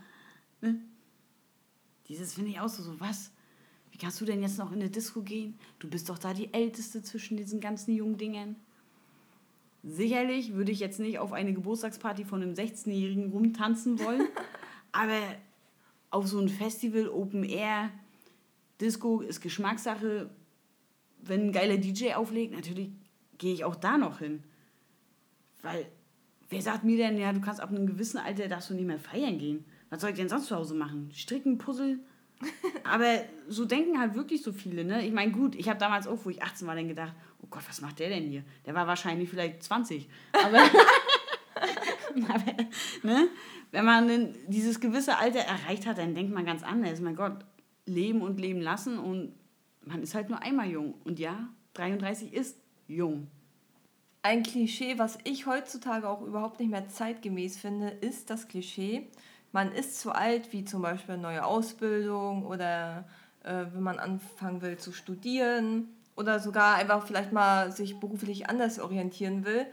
Ne? 0.60 0.80
Dieses 2.08 2.34
finde 2.34 2.50
ich 2.50 2.60
auch 2.60 2.68
so, 2.68 2.82
so, 2.82 2.98
was? 2.98 3.30
Wie 3.92 3.98
kannst 3.98 4.20
du 4.20 4.24
denn 4.24 4.42
jetzt 4.42 4.58
noch 4.58 4.72
in 4.72 4.80
eine 4.80 4.90
Disco 4.90 5.22
gehen? 5.22 5.58
Du 5.78 5.88
bist 5.88 6.08
doch 6.08 6.18
da 6.18 6.32
die 6.32 6.52
Älteste 6.52 7.02
zwischen 7.02 7.36
diesen 7.36 7.60
ganzen 7.60 7.94
jungen 7.94 8.16
Dingern. 8.16 8.56
Sicherlich 9.82 10.54
würde 10.54 10.72
ich 10.72 10.80
jetzt 10.80 10.98
nicht 10.98 11.18
auf 11.18 11.32
eine 11.32 11.52
Geburtstagsparty 11.52 12.24
von 12.24 12.42
einem 12.42 12.54
16-Jährigen 12.54 13.30
rumtanzen 13.30 13.98
wollen, 14.00 14.26
aber 14.92 15.20
auf 16.10 16.26
so 16.26 16.40
ein 16.40 16.48
Festival, 16.48 17.08
Open 17.08 17.44
Air, 17.44 17.90
Disco 18.80 19.20
ist 19.20 19.40
Geschmackssache. 19.40 20.30
Wenn 21.28 21.48
ein 21.48 21.52
geiler 21.52 21.76
DJ 21.76 22.14
auflegt, 22.14 22.54
natürlich 22.54 22.90
gehe 23.38 23.54
ich 23.54 23.64
auch 23.64 23.76
da 23.76 23.98
noch 23.98 24.18
hin. 24.18 24.42
Weil, 25.62 25.86
wer 26.48 26.62
sagt 26.62 26.84
mir 26.84 26.96
denn, 26.96 27.18
ja, 27.18 27.32
du 27.32 27.40
kannst 27.40 27.60
ab 27.60 27.70
einem 27.70 27.86
gewissen 27.86 28.18
Alter, 28.18 28.48
darfst 28.48 28.70
du 28.70 28.74
nicht 28.74 28.86
mehr 28.86 28.98
feiern 28.98 29.38
gehen. 29.38 29.64
Was 29.90 30.00
soll 30.00 30.10
ich 30.10 30.16
denn 30.16 30.28
sonst 30.28 30.46
zu 30.46 30.56
Hause 30.56 30.74
machen? 30.74 31.10
Stricken, 31.12 31.58
Puzzle? 31.58 31.98
Aber 32.84 33.22
so 33.48 33.64
denken 33.64 33.98
halt 33.98 34.14
wirklich 34.14 34.42
so 34.42 34.52
viele, 34.52 34.84
ne? 34.84 35.04
Ich 35.04 35.12
meine, 35.12 35.32
gut, 35.32 35.54
ich 35.54 35.68
habe 35.68 35.78
damals 35.78 36.06
auch, 36.06 36.24
wo 36.24 36.30
ich 36.30 36.42
18 36.42 36.66
war, 36.68 36.76
dann 36.76 36.88
gedacht, 36.88 37.14
oh 37.42 37.46
Gott, 37.50 37.62
was 37.68 37.80
macht 37.80 37.98
der 37.98 38.10
denn 38.10 38.28
hier? 38.28 38.44
Der 38.66 38.74
war 38.74 38.86
wahrscheinlich 38.86 39.28
vielleicht 39.28 39.62
20. 39.62 40.08
Aber, 40.32 40.58
aber 42.28 42.52
ne? 43.02 43.28
wenn 43.72 43.84
man 43.84 44.34
dieses 44.46 44.80
gewisse 44.80 45.18
Alter 45.18 45.40
erreicht 45.40 45.86
hat, 45.86 45.98
dann 45.98 46.14
denkt 46.14 46.32
man 46.32 46.44
ganz 46.44 46.62
anders. 46.62 47.00
Mein 47.00 47.16
Gott, 47.16 47.44
leben 47.86 48.22
und 48.22 48.38
leben 48.38 48.60
lassen 48.60 48.98
und 48.98 49.32
man 49.88 50.02
ist 50.02 50.14
halt 50.14 50.28
nur 50.28 50.42
einmal 50.42 50.68
jung. 50.68 50.94
Und 51.04 51.18
ja, 51.18 51.48
33 51.74 52.32
ist 52.32 52.56
jung. 52.86 53.28
Ein 54.22 54.42
Klischee, 54.42 54.98
was 54.98 55.18
ich 55.24 55.46
heutzutage 55.46 56.08
auch 56.08 56.22
überhaupt 56.22 56.60
nicht 56.60 56.70
mehr 56.70 56.88
zeitgemäß 56.88 57.58
finde, 57.58 57.88
ist 57.88 58.30
das 58.30 58.48
Klischee, 58.48 59.08
man 59.52 59.72
ist 59.72 60.00
zu 60.00 60.12
alt, 60.12 60.52
wie 60.52 60.64
zum 60.64 60.82
Beispiel 60.82 61.14
eine 61.14 61.22
neue 61.22 61.44
Ausbildung 61.44 62.44
oder 62.44 63.06
äh, 63.44 63.64
wenn 63.72 63.82
man 63.82 63.98
anfangen 63.98 64.60
will 64.60 64.76
zu 64.76 64.92
studieren 64.92 65.88
oder 66.16 66.38
sogar 66.38 66.76
einfach 66.76 67.06
vielleicht 67.06 67.32
mal 67.32 67.72
sich 67.72 67.98
beruflich 67.98 68.50
anders 68.50 68.78
orientieren 68.78 69.44
will. 69.44 69.66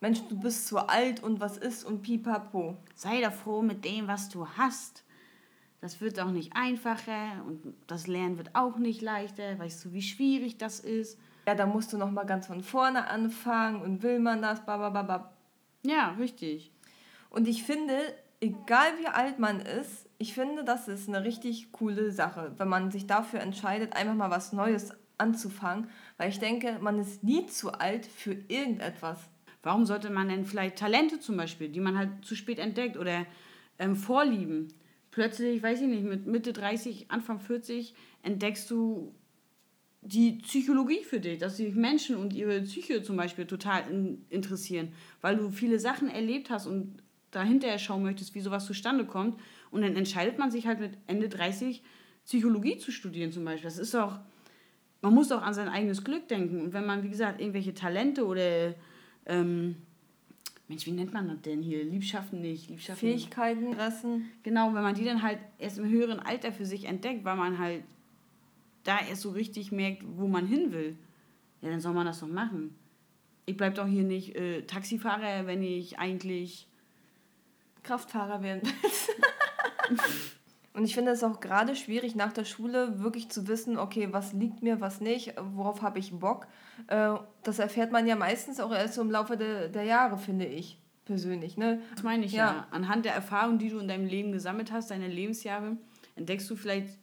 Mensch, 0.00 0.20
du 0.28 0.38
bist 0.38 0.68
zu 0.68 0.78
alt 0.78 1.22
und 1.22 1.40
was 1.40 1.56
ist 1.56 1.84
und 1.84 2.02
pipapo. 2.02 2.76
Sei 2.94 3.20
doch 3.20 3.32
froh 3.32 3.62
mit 3.62 3.84
dem, 3.84 4.06
was 4.06 4.28
du 4.28 4.46
hast. 4.46 5.04
Das 5.80 6.00
wird 6.00 6.20
auch 6.20 6.30
nicht 6.30 6.52
einfacher 6.54 7.42
und 7.46 7.74
das 7.86 8.06
Lernen 8.06 8.36
wird 8.36 8.54
auch 8.54 8.76
nicht 8.76 9.00
leichter. 9.00 9.58
Weißt 9.58 9.84
du, 9.84 9.92
wie 9.92 10.02
schwierig 10.02 10.58
das 10.58 10.80
ist? 10.80 11.18
Ja, 11.46 11.54
da 11.54 11.66
musst 11.66 11.92
du 11.92 11.98
noch 11.98 12.10
mal 12.10 12.24
ganz 12.24 12.46
von 12.46 12.62
vorne 12.62 13.08
anfangen 13.08 13.80
und 13.80 14.02
will 14.02 14.18
man 14.18 14.42
das, 14.42 14.64
babababab. 14.66 15.34
Ja, 15.82 16.10
richtig. 16.18 16.70
Und 17.30 17.48
ich 17.48 17.62
finde, 17.62 17.94
egal 18.40 18.88
wie 19.00 19.06
alt 19.06 19.38
man 19.38 19.60
ist, 19.60 20.08
ich 20.18 20.34
finde, 20.34 20.64
das 20.64 20.86
ist 20.88 21.08
eine 21.08 21.24
richtig 21.24 21.72
coole 21.72 22.10
Sache, 22.10 22.52
wenn 22.58 22.68
man 22.68 22.90
sich 22.90 23.06
dafür 23.06 23.40
entscheidet, 23.40 23.96
einfach 23.96 24.14
mal 24.14 24.30
was 24.30 24.52
Neues 24.52 24.92
anzufangen, 25.16 25.88
weil 26.18 26.28
ich 26.28 26.38
denke, 26.38 26.78
man 26.80 26.98
ist 26.98 27.24
nie 27.24 27.46
zu 27.46 27.72
alt 27.72 28.06
für 28.06 28.32
irgendetwas. 28.48 29.18
Warum 29.62 29.84
sollte 29.86 30.10
man 30.10 30.28
denn 30.28 30.44
vielleicht 30.44 30.76
Talente 30.76 31.20
zum 31.20 31.36
Beispiel, 31.36 31.68
die 31.68 31.80
man 31.80 31.96
halt 31.96 32.24
zu 32.24 32.34
spät 32.34 32.58
entdeckt 32.58 32.96
oder 32.96 33.26
ähm, 33.78 33.94
Vorlieben, 33.94 34.68
plötzlich, 35.10 35.62
weiß 35.62 35.80
ich 35.80 35.88
nicht, 35.88 36.04
mit 36.04 36.26
Mitte 36.26 36.52
30, 36.52 37.10
Anfang 37.10 37.40
40 37.40 37.94
entdeckst 38.22 38.70
du 38.70 39.14
die 40.02 40.38
Psychologie 40.42 41.04
für 41.04 41.20
dich, 41.20 41.38
dass 41.38 41.58
sich 41.58 41.74
Menschen 41.74 42.16
und 42.16 42.32
ihre 42.32 42.62
Psyche 42.62 43.02
zum 43.02 43.16
Beispiel 43.16 43.46
total 43.46 43.90
in, 43.90 44.24
interessieren, 44.30 44.92
weil 45.20 45.36
du 45.36 45.50
viele 45.50 45.78
Sachen 45.78 46.08
erlebt 46.08 46.50
hast 46.50 46.66
und 46.66 47.02
dahinter 47.30 47.78
schauen 47.78 48.02
möchtest, 48.02 48.34
wie 48.34 48.40
sowas 48.40 48.66
zustande 48.66 49.04
kommt. 49.04 49.38
Und 49.70 49.82
dann 49.82 49.96
entscheidet 49.96 50.38
man 50.38 50.50
sich 50.50 50.66
halt 50.66 50.80
mit 50.80 50.96
Ende 51.06 51.28
30 51.28 51.82
Psychologie 52.24 52.78
zu 52.78 52.92
studieren 52.92 53.30
zum 53.30 53.44
Beispiel. 53.44 53.68
Das 53.68 53.78
ist 53.78 53.94
doch, 53.94 54.18
man 55.00 55.14
muss 55.14 55.28
doch 55.28 55.42
an 55.42 55.54
sein 55.54 55.68
eigenes 55.68 56.02
Glück 56.02 56.28
denken. 56.28 56.60
Und 56.60 56.72
wenn 56.72 56.86
man, 56.86 57.02
wie 57.02 57.10
gesagt, 57.10 57.40
irgendwelche 57.40 57.74
Talente 57.74 58.26
oder, 58.26 58.74
ähm, 59.26 59.76
Mensch, 60.70 60.86
wie 60.86 60.92
nennt 60.92 61.12
man 61.12 61.26
das 61.26 61.40
denn 61.40 61.62
hier? 61.62 61.82
Liebschaften 61.82 62.40
nicht, 62.40 62.70
Liebschaften. 62.70 63.08
Fähigkeiten, 63.08 63.66
Interessen. 63.66 64.30
Genau, 64.44 64.72
wenn 64.72 64.84
man 64.84 64.94
die 64.94 65.04
dann 65.04 65.20
halt 65.20 65.40
erst 65.58 65.78
im 65.78 65.88
höheren 65.88 66.20
Alter 66.20 66.52
für 66.52 66.64
sich 66.64 66.84
entdeckt, 66.84 67.24
weil 67.24 67.34
man 67.34 67.58
halt 67.58 67.82
da 68.84 69.00
erst 69.00 69.22
so 69.22 69.30
richtig 69.30 69.72
merkt, 69.72 70.04
wo 70.06 70.28
man 70.28 70.46
hin 70.46 70.70
will, 70.70 70.96
ja, 71.60 71.70
dann 71.70 71.80
soll 71.80 71.92
man 71.92 72.06
das 72.06 72.20
doch 72.20 72.28
machen. 72.28 72.76
Ich 73.46 73.56
bleib 73.56 73.74
doch 73.74 73.86
hier 73.88 74.04
nicht 74.04 74.36
äh, 74.36 74.62
Taxifahrer, 74.62 75.48
wenn 75.48 75.64
ich 75.64 75.98
eigentlich 75.98 76.68
Kraftfahrer 77.82 78.40
werden 78.40 78.62
willst. 78.62 79.10
Und 80.80 80.86
ich 80.86 80.94
finde 80.94 81.10
es 81.10 81.22
auch 81.22 81.40
gerade 81.40 81.76
schwierig, 81.76 82.14
nach 82.14 82.32
der 82.32 82.46
Schule 82.46 83.02
wirklich 83.02 83.28
zu 83.28 83.46
wissen, 83.48 83.76
okay, 83.76 84.08
was 84.12 84.32
liegt 84.32 84.62
mir, 84.62 84.80
was 84.80 85.02
nicht, 85.02 85.34
worauf 85.38 85.82
habe 85.82 85.98
ich 85.98 86.10
Bock. 86.18 86.46
Äh, 86.86 87.16
das 87.42 87.58
erfährt 87.58 87.92
man 87.92 88.06
ja 88.06 88.16
meistens 88.16 88.60
auch 88.60 88.72
erst 88.72 88.94
so 88.94 89.02
im 89.02 89.10
Laufe 89.10 89.36
der, 89.36 89.68
der 89.68 89.82
Jahre, 89.84 90.16
finde 90.16 90.46
ich 90.46 90.80
persönlich. 91.04 91.58
Ne? 91.58 91.82
Das 91.94 92.02
meine 92.02 92.24
ich 92.24 92.32
ja. 92.32 92.46
ja. 92.46 92.66
Anhand 92.70 93.04
der 93.04 93.12
Erfahrungen, 93.12 93.58
die 93.58 93.68
du 93.68 93.78
in 93.78 93.88
deinem 93.88 94.06
Leben 94.06 94.32
gesammelt 94.32 94.72
hast, 94.72 94.90
deine 94.90 95.06
Lebensjahre, 95.06 95.76
entdeckst 96.16 96.48
du 96.48 96.56
vielleicht 96.56 96.96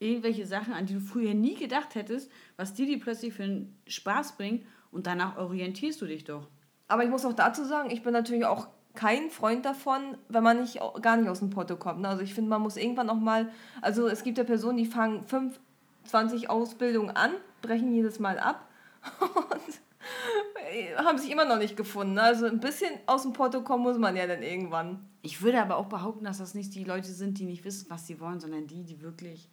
irgendwelche 0.00 0.44
Sachen, 0.44 0.74
an 0.74 0.84
die 0.84 0.92
du 0.92 1.00
früher 1.00 1.32
nie 1.32 1.54
gedacht 1.54 1.94
hättest, 1.94 2.30
was 2.58 2.74
dir 2.74 2.84
die 2.84 2.98
plötzlich 2.98 3.32
für 3.32 3.44
einen 3.44 3.74
Spaß 3.86 4.36
bringt 4.36 4.66
und 4.90 5.06
danach 5.06 5.38
orientierst 5.38 5.98
du 6.02 6.04
dich 6.04 6.24
doch. 6.24 6.50
Aber 6.88 7.04
ich 7.04 7.10
muss 7.10 7.24
auch 7.24 7.32
dazu 7.32 7.64
sagen, 7.64 7.90
ich 7.90 8.02
bin 8.02 8.12
natürlich 8.12 8.44
auch 8.44 8.68
kein 8.94 9.30
Freund 9.30 9.64
davon, 9.64 10.16
wenn 10.28 10.44
man 10.44 10.60
nicht 10.60 10.80
gar 11.02 11.16
nicht 11.16 11.28
aus 11.28 11.40
dem 11.40 11.50
Porto 11.50 11.76
kommt. 11.76 12.00
Ne? 12.00 12.08
Also 12.08 12.22
ich 12.22 12.32
finde, 12.32 12.50
man 12.50 12.62
muss 12.62 12.76
irgendwann 12.76 13.10
auch 13.10 13.18
mal, 13.18 13.50
also 13.82 14.06
es 14.06 14.22
gibt 14.22 14.38
ja 14.38 14.44
Personen, 14.44 14.78
die 14.78 14.86
fangen 14.86 15.24
5, 15.24 15.58
20 16.04 16.48
Ausbildungen 16.48 17.10
an, 17.10 17.32
brechen 17.60 17.92
jedes 17.92 18.18
Mal 18.20 18.38
ab 18.38 18.68
und 19.20 21.04
haben 21.04 21.18
sich 21.18 21.30
immer 21.30 21.44
noch 21.44 21.58
nicht 21.58 21.76
gefunden. 21.76 22.14
Ne? 22.14 22.22
Also 22.22 22.46
ein 22.46 22.60
bisschen 22.60 22.90
aus 23.06 23.22
dem 23.22 23.32
Porto 23.32 23.62
kommen 23.62 23.82
muss 23.82 23.98
man 23.98 24.16
ja 24.16 24.26
dann 24.26 24.42
irgendwann. 24.42 25.08
Ich 25.22 25.42
würde 25.42 25.60
aber 25.60 25.76
auch 25.76 25.86
behaupten, 25.86 26.24
dass 26.24 26.38
das 26.38 26.54
nicht 26.54 26.74
die 26.74 26.84
Leute 26.84 27.08
sind, 27.08 27.38
die 27.38 27.46
nicht 27.46 27.64
wissen, 27.64 27.86
was 27.88 28.06
sie 28.06 28.20
wollen, 28.20 28.40
sondern 28.40 28.66
die, 28.66 28.84
die 28.84 29.00
wirklich 29.00 29.48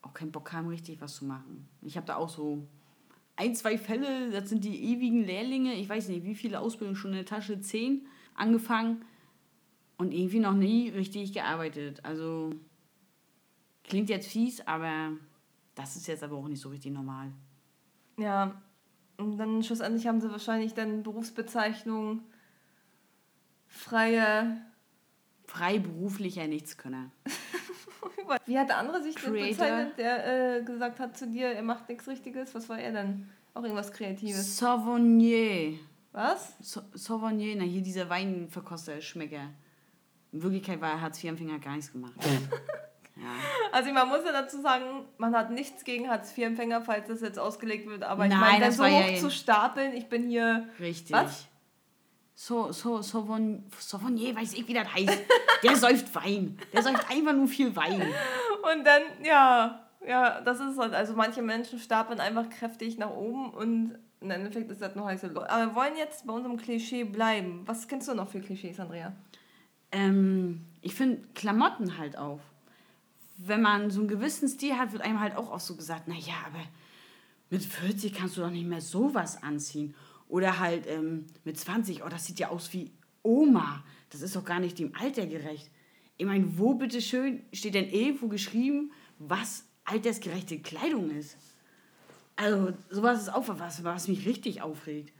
auch 0.00 0.14
keinen 0.14 0.32
Bock 0.32 0.52
haben, 0.52 0.68
richtig 0.68 1.00
was 1.00 1.14
zu 1.14 1.24
machen. 1.24 1.68
Ich 1.82 1.96
habe 1.96 2.06
da 2.06 2.16
auch 2.16 2.28
so 2.28 2.66
ein, 3.36 3.54
zwei 3.54 3.78
Fälle, 3.78 4.30
das 4.30 4.48
sind 4.48 4.64
die 4.64 4.92
ewigen 4.92 5.24
Lehrlinge. 5.24 5.74
Ich 5.74 5.88
weiß 5.88 6.08
nicht, 6.08 6.24
wie 6.24 6.34
viele 6.34 6.58
Ausbildungen 6.58 6.96
schon 6.96 7.12
in 7.12 7.18
der 7.18 7.26
Tasche? 7.26 7.60
Zehn 7.60 8.06
angefangen 8.34 9.04
und 9.96 10.12
irgendwie 10.12 10.40
noch 10.40 10.54
nie 10.54 10.88
richtig 10.88 11.32
gearbeitet. 11.32 12.04
Also 12.04 12.50
klingt 13.84 14.08
jetzt 14.08 14.28
fies, 14.28 14.60
aber 14.66 15.12
das 15.74 15.96
ist 15.96 16.06
jetzt 16.06 16.22
aber 16.22 16.36
auch 16.36 16.48
nicht 16.48 16.60
so 16.60 16.68
richtig 16.68 16.92
normal. 16.92 17.32
Ja, 18.18 18.60
und 19.16 19.38
dann 19.38 19.62
schlussendlich 19.62 20.06
haben 20.06 20.20
sie 20.20 20.30
wahrscheinlich 20.30 20.74
dann 20.74 21.02
Berufsbezeichnung 21.02 22.22
freie. 23.66 24.62
Freiberuflicher 25.46 26.46
Nichtskönner. 26.46 27.10
Wie 28.46 28.58
hat 28.58 28.70
der 28.70 28.78
andere 28.78 29.02
sich 29.02 29.16
denn 29.16 29.34
bezeichnet, 29.34 29.98
der 29.98 30.58
äh, 30.58 30.62
gesagt 30.62 30.98
hat 30.98 31.16
zu 31.16 31.26
dir, 31.26 31.48
er 31.48 31.62
macht 31.62 31.88
nichts 31.88 32.08
Richtiges? 32.08 32.54
Was 32.54 32.68
war 32.68 32.78
er 32.78 32.92
denn? 32.92 33.28
Auch 33.52 33.62
irgendwas 33.62 33.92
Kreatives. 33.92 34.56
Sauvignier. 34.56 35.78
Was? 36.12 36.54
So 36.60 36.82
Sauvignon, 36.92 37.58
na 37.58 37.64
hier 37.64 37.82
dieser 37.82 38.08
Weinverkoster, 38.08 39.00
Schmecker. 39.00 39.48
In 40.30 40.42
Wirklichkeit 40.42 40.80
war 40.80 41.00
Hartz-IV-Empfänger 41.00 41.58
gar 41.58 41.76
nichts 41.76 41.92
gemacht. 41.92 42.14
ja. 43.16 43.22
Also 43.70 43.92
man 43.92 44.08
muss 44.08 44.24
ja 44.24 44.32
dazu 44.32 44.60
sagen, 44.60 45.06
man 45.18 45.34
hat 45.34 45.50
nichts 45.50 45.84
gegen 45.84 46.08
Hartz-IV-Empfänger, 46.08 46.82
falls 46.82 47.08
das 47.08 47.20
jetzt 47.22 47.38
ausgelegt 47.38 47.88
wird, 47.88 48.02
aber 48.02 48.26
ich 48.26 48.34
meine, 48.34 48.70
so 48.72 48.84
hoch 48.84 48.88
ja 48.88 49.14
zu 49.16 49.30
stapeln, 49.30 49.94
ich 49.94 50.08
bin 50.08 50.28
hier... 50.28 50.68
Richtig. 50.78 51.12
Was? 51.12 51.48
So, 52.34 52.72
so, 52.72 53.02
Sauvignon, 53.02 53.64
Sauvignon, 53.78 54.36
weiß 54.36 54.54
ich, 54.54 54.66
wie 54.66 54.74
das 54.74 54.92
heißt. 54.92 55.18
Der 55.62 55.76
säuft 55.76 56.14
Wein. 56.14 56.58
Der 56.72 56.82
säuft 56.82 57.10
einfach 57.10 57.34
nur 57.34 57.46
viel 57.46 57.74
Wein. 57.76 58.02
Und 58.02 58.84
dann, 58.84 59.02
ja, 59.24 59.88
ja, 60.06 60.40
das 60.40 60.60
ist 60.60 60.78
halt, 60.78 60.94
also 60.94 61.14
manche 61.14 61.42
Menschen 61.42 61.78
stapeln 61.78 62.20
einfach 62.20 62.48
kräftig 62.48 62.98
nach 62.98 63.10
oben 63.10 63.50
und 63.50 63.98
im 64.22 64.30
Endeffekt 64.30 64.70
ist 64.70 64.80
das 64.80 64.94
nur 64.94 65.06
heiße 65.06 65.28
Luft. 65.28 65.50
Aber 65.50 65.66
wir 65.70 65.74
wollen 65.74 65.96
jetzt 65.96 66.26
bei 66.26 66.32
unserem 66.32 66.56
Klischee 66.56 67.04
bleiben. 67.04 67.62
Was 67.66 67.88
kennst 67.88 68.08
du 68.08 68.14
noch 68.14 68.28
für 68.28 68.40
Klischees, 68.40 68.78
Andrea? 68.78 69.12
Ähm, 69.90 70.62
ich 70.80 70.94
finde 70.94 71.22
Klamotten 71.34 71.98
halt 71.98 72.16
auch. 72.16 72.40
Wenn 73.38 73.62
man 73.62 73.90
so 73.90 74.00
einen 74.00 74.08
gewissen 74.08 74.48
Stil 74.48 74.78
hat, 74.78 74.92
wird 74.92 75.02
einem 75.02 75.20
halt 75.20 75.36
auch, 75.36 75.50
auch 75.50 75.60
so 75.60 75.74
gesagt, 75.74 76.06
naja, 76.08 76.34
aber 76.46 76.64
mit 77.50 77.64
40 77.64 78.14
kannst 78.14 78.36
du 78.36 78.40
doch 78.40 78.50
nicht 78.50 78.66
mehr 78.66 78.80
sowas 78.80 79.42
anziehen. 79.42 79.94
Oder 80.28 80.58
halt 80.58 80.86
ähm, 80.86 81.26
mit 81.44 81.58
20, 81.58 82.04
oh, 82.04 82.08
das 82.08 82.26
sieht 82.26 82.38
ja 82.38 82.48
aus 82.48 82.72
wie 82.72 82.90
Oma. 83.22 83.84
Das 84.10 84.22
ist 84.22 84.36
doch 84.36 84.44
gar 84.44 84.60
nicht 84.60 84.78
dem 84.78 84.94
Alter 84.94 85.26
gerecht. 85.26 85.70
Ich 86.16 86.26
meine, 86.26 86.58
wo 86.58 86.74
bitteschön 86.74 87.42
steht 87.52 87.74
denn 87.74 87.90
irgendwo 87.90 88.28
geschrieben, 88.28 88.92
was 89.18 89.64
altersgerechte 89.84 90.60
Kleidung 90.60 91.10
ist? 91.10 91.36
Also, 92.42 92.72
sowas 92.90 93.22
ist 93.22 93.32
auch 93.32 93.44
was, 93.46 93.84
was 93.84 94.08
mich 94.08 94.26
richtig 94.26 94.62
aufregt. 94.62 95.12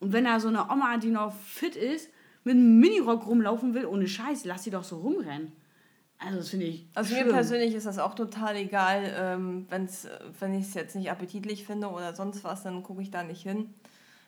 Und 0.00 0.12
wenn 0.12 0.24
da 0.24 0.38
so 0.38 0.48
eine 0.48 0.64
Oma, 0.70 0.98
die 0.98 1.08
noch 1.08 1.32
fit 1.32 1.76
ist, 1.76 2.10
mit 2.44 2.54
einem 2.54 2.78
Minirock 2.78 3.26
rumlaufen 3.26 3.74
will, 3.74 3.86
ohne 3.86 4.06
Scheiß, 4.06 4.44
lass 4.44 4.64
sie 4.64 4.70
doch 4.70 4.84
so 4.84 4.98
rumrennen. 4.98 5.52
Also, 6.18 6.38
das 6.38 6.50
finde 6.50 6.66
ich. 6.66 6.86
Also, 6.94 7.14
schlimm. 7.14 7.28
mir 7.28 7.32
persönlich 7.32 7.74
ist 7.74 7.86
das 7.86 7.98
auch 7.98 8.14
total 8.14 8.56
egal. 8.56 9.14
Ähm, 9.16 9.66
wenn's, 9.70 10.06
wenn 10.40 10.54
ich 10.54 10.66
es 10.66 10.74
jetzt 10.74 10.94
nicht 10.94 11.10
appetitlich 11.10 11.64
finde 11.64 11.88
oder 11.88 12.14
sonst 12.14 12.44
was, 12.44 12.62
dann 12.62 12.82
gucke 12.82 13.02
ich 13.02 13.10
da 13.10 13.22
nicht 13.22 13.42
hin. 13.42 13.72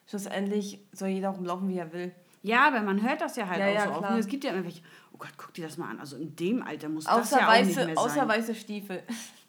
Schlussendlich 0.07 0.81
soll 0.93 1.09
jeder 1.09 1.31
rumlaufen, 1.31 1.69
wie 1.69 1.79
er 1.79 1.93
will. 1.93 2.13
Ja, 2.43 2.67
aber 2.67 2.81
man 2.81 3.03
hört 3.03 3.21
das 3.21 3.37
ja 3.37 3.47
halt 3.49 3.61
ja, 3.61 3.67
auch 3.67 3.75
ja, 3.75 3.85
so 3.85 3.91
oft. 3.93 4.19
Es 4.19 4.27
gibt 4.27 4.45
ja 4.45 4.53
immer 4.53 4.65
welche, 4.65 4.83
oh 5.13 5.19
Gott, 5.19 5.33
guck 5.37 5.53
dir 5.53 5.67
das 5.67 5.77
mal 5.77 5.91
an. 5.91 6.01
Also 6.01 6.17
in 6.17 6.35
dem 6.37 6.63
Alter 6.63 6.89
muss 6.89 7.07
außer 7.07 7.21
das 7.21 7.31
ja 7.33 7.47
weiße, 7.47 7.51
auch 7.51 7.67
nicht 7.67 7.77
mehr 7.77 7.87
sein. 7.87 7.99
Außer 7.99 8.29
weiße 8.29 8.55
Stiefel. 8.55 9.03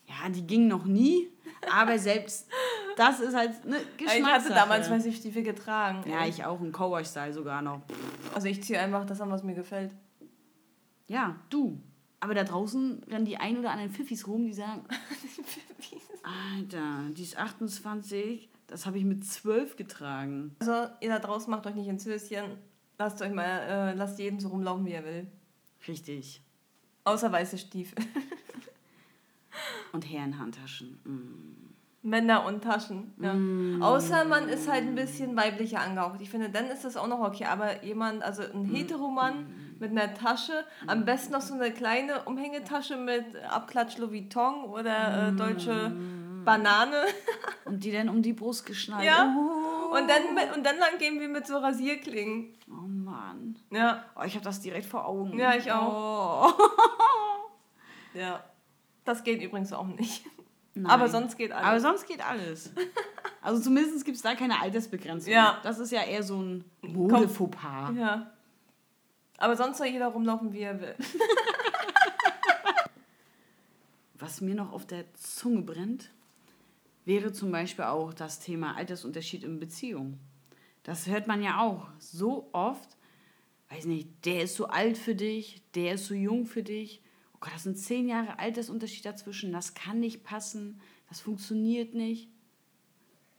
Ja, 0.07 0.29
die 0.29 0.45
gingen 0.45 0.67
noch 0.67 0.85
nie, 0.85 1.29
aber 1.71 1.97
selbst 1.97 2.49
Das 2.97 3.19
ist 3.19 3.35
halt 3.35 3.51
eine 3.65 3.77
Ich 3.77 3.83
hatte 3.83 4.17
Geschmackssache. 4.19 4.53
damals 4.53 4.89
weiße 4.89 5.11
Stiefel 5.11 5.43
getragen. 5.43 6.09
Ja, 6.09 6.25
ich 6.25 6.43
auch 6.45 6.59
im 6.61 6.71
Cowboy-Style 6.71 7.33
sogar 7.33 7.61
noch. 7.61 7.81
Also 8.33 8.47
ich 8.47 8.63
ziehe 8.63 8.79
einfach 8.79 9.05
das 9.05 9.21
an, 9.21 9.29
was 9.31 9.43
mir 9.43 9.55
gefällt. 9.55 9.91
Ja, 11.07 11.35
du. 11.49 11.81
Aber 12.19 12.35
da 12.35 12.43
draußen 12.43 13.03
rennen 13.09 13.25
die 13.25 13.37
ein 13.37 13.57
oder 13.57 13.71
anderen 13.71 13.91
Pfiffis 13.91 14.27
rum, 14.27 14.45
die 14.45 14.53
sagen, 14.53 14.85
Alter, 16.55 17.09
die 17.17 17.23
ist 17.23 17.37
28, 17.37 18.49
das 18.67 18.85
habe 18.85 18.97
ich 18.99 19.05
mit 19.05 19.25
12 19.25 19.75
getragen. 19.75 20.55
Also 20.59 20.87
ihr 20.99 21.09
da 21.09 21.19
draußen 21.19 21.49
macht 21.49 21.65
euch 21.65 21.75
nicht 21.75 21.87
ins 21.87 22.05
Höschen. 22.05 22.57
Lasst 22.99 23.21
euch 23.21 23.33
mal, 23.33 23.43
äh, 23.67 23.93
lasst 23.95 24.19
jeden 24.19 24.39
so 24.39 24.49
rumlaufen, 24.49 24.85
wie 24.85 24.91
er 24.91 25.03
will. 25.03 25.27
Richtig. 25.87 26.43
Außer 27.03 27.31
weiße 27.31 27.57
Stiefel. 27.57 27.97
Und 29.91 30.03
Herrenhandtaschen. 30.09 30.99
Mm. 31.03 31.60
Männer 32.03 32.45
und 32.45 32.63
Taschen. 32.63 33.13
Ja. 33.21 33.35
Außer 33.85 34.25
man 34.25 34.49
ist 34.49 34.67
halt 34.69 34.83
ein 34.83 34.95
bisschen 34.95 35.35
weiblicher 35.35 35.81
angehaucht. 35.81 36.19
Ich 36.21 36.29
finde, 36.31 36.49
dann 36.49 36.65
ist 36.67 36.83
das 36.83 36.97
auch 36.97 37.07
noch 37.07 37.19
okay. 37.19 37.45
Aber 37.45 37.83
jemand, 37.83 38.23
also 38.23 38.41
ein 38.41 38.65
Heteromann 38.65 39.53
mit 39.79 39.91
einer 39.91 40.13
Tasche, 40.13 40.65
am 40.87 41.05
besten 41.05 41.33
noch 41.33 41.41
so 41.41 41.53
eine 41.53 41.71
kleine 41.71 42.23
Umhängetasche 42.23 42.97
mit 42.97 43.25
Abklatsch 43.49 43.97
Louis 43.97 44.23
Vuitton 44.23 44.63
oder 44.65 45.27
äh, 45.29 45.31
deutsche 45.33 45.91
Banane. 46.43 47.03
Und 47.65 47.83
die 47.83 47.91
dann 47.91 48.09
um 48.09 48.21
die 48.23 48.33
Brust 48.33 48.65
geschnallt. 48.65 49.05
Ja. 49.05 49.35
Oh, 49.37 49.95
Und 49.95 50.09
dann, 50.09 50.33
mit, 50.33 50.55
und 50.55 50.65
dann 50.65 50.77
lang 50.79 50.97
gehen 50.97 51.19
wir 51.19 51.29
mit 51.29 51.45
so 51.45 51.57
Rasierklingen. 51.57 52.53
oh 52.67 52.87
Mann. 52.87 53.55
Ja, 53.69 54.03
Oh, 54.15 54.23
ich 54.25 54.33
habe 54.33 54.43
das 54.43 54.59
direkt 54.59 54.87
vor 54.87 55.05
Augen. 55.07 55.37
Ja, 55.37 55.53
ich 55.55 55.71
auch. 55.71 56.57
ja. 58.13 58.43
Das 59.05 59.23
geht 59.23 59.41
übrigens 59.41 59.71
auch 59.73 59.85
nicht. 59.85 60.25
Nein. 60.73 60.85
Aber 60.85 61.09
sonst 61.09 61.37
geht 61.37 61.51
alles. 61.51 61.67
Aber 61.67 61.79
sonst 61.79 62.07
geht 62.07 62.25
alles. 62.25 62.71
Also 63.43 63.59
zumindest 63.59 64.05
gibt 64.05 64.17
es 64.17 64.21
da 64.21 64.35
keine 64.35 64.61
Altersbegrenzung. 64.61 65.33
Ja. 65.33 65.59
Das 65.63 65.79
ist 65.79 65.91
ja 65.91 66.03
eher 66.03 66.21
so 66.21 66.39
ein 66.39 66.63
Modefauxpas. 66.83 67.89
ja. 67.97 68.31
Aber 69.39 69.55
sonst 69.55 69.79
soll 69.79 69.87
jeder 69.87 70.09
rumlaufen, 70.09 70.53
wie 70.53 70.59
er 70.59 70.79
will. 70.79 70.93
Was 74.19 74.41
mir 74.41 74.53
noch 74.53 74.71
auf 74.71 74.85
der 74.85 75.11
Zunge 75.15 75.63
brennt, 75.63 76.11
wäre 77.05 77.33
zum 77.33 77.51
Beispiel 77.51 77.85
auch 77.85 78.13
das 78.13 78.39
Thema 78.39 78.75
Altersunterschied 78.75 79.43
in 79.43 79.59
Beziehungen. 79.59 80.19
Das 80.83 81.07
hört 81.07 81.25
man 81.25 81.41
ja 81.41 81.61
auch 81.61 81.87
so 81.97 82.47
oft. 82.51 82.95
Weiß 83.69 83.85
nicht, 83.85 84.07
der 84.25 84.43
ist 84.43 84.55
so 84.55 84.67
alt 84.67 84.99
für 84.99 85.15
dich, 85.15 85.63
der 85.73 85.95
ist 85.95 86.05
so 86.05 86.13
jung 86.13 86.45
für 86.45 86.61
dich. 86.61 87.01
Gott, 87.41 87.53
das 87.53 87.63
sind 87.63 87.77
zehn 87.77 88.07
Jahre 88.07 88.39
Altersunterschied 88.39 89.03
dazwischen. 89.03 89.51
Das 89.51 89.73
kann 89.73 89.99
nicht 89.99 90.23
passen. 90.23 90.79
Das 91.09 91.19
funktioniert 91.19 91.93
nicht. 91.93 92.29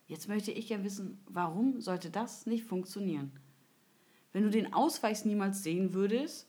Jetzt 0.09 0.29
möchte 0.29 0.51
ich 0.51 0.69
ja 0.69 0.85
wissen, 0.85 1.19
warum 1.27 1.81
sollte 1.81 2.11
das 2.11 2.45
nicht 2.45 2.65
funktionieren? 2.65 3.33
Wenn 4.33 4.43
du 4.43 4.51
den 4.51 4.75
Ausweis 4.75 5.25
niemals 5.25 5.63
sehen 5.63 5.95
würdest 5.95 6.49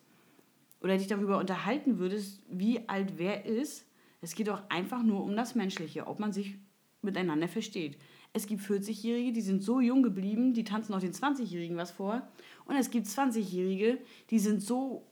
oder 0.82 0.98
dich 0.98 1.08
darüber 1.08 1.38
unterhalten 1.38 2.00
würdest, 2.00 2.42
wie 2.50 2.90
alt 2.90 3.14
wer 3.18 3.46
ist, 3.46 3.86
es 4.22 4.36
geht 4.36 4.50
auch 4.50 4.64
einfach 4.70 5.04
nur 5.04 5.24
um 5.24 5.36
das 5.36 5.54
Menschliche, 5.54 6.08
ob 6.08 6.20
man 6.20 6.34
sich 6.34 6.56
miteinander 7.02 7.48
versteht. 7.48 7.98
Es 8.34 8.48
gibt 8.48 8.64
40-Jährige, 8.64 9.32
die 9.32 9.42
sind 9.42 9.62
so 9.62 9.80
jung 9.80 10.02
geblieben, 10.02 10.54
die 10.54 10.64
tanzen 10.64 10.94
auch 10.94 11.00
den 11.00 11.14
20-Jährigen 11.14 11.78
was 11.78 11.92
vor. 11.92 12.28
Und 12.66 12.76
es 12.78 12.90
gibt 12.90 13.06
20-Jährige, 13.06 14.00
die 14.32 14.40
sind 14.40 14.64
so, 14.64 15.06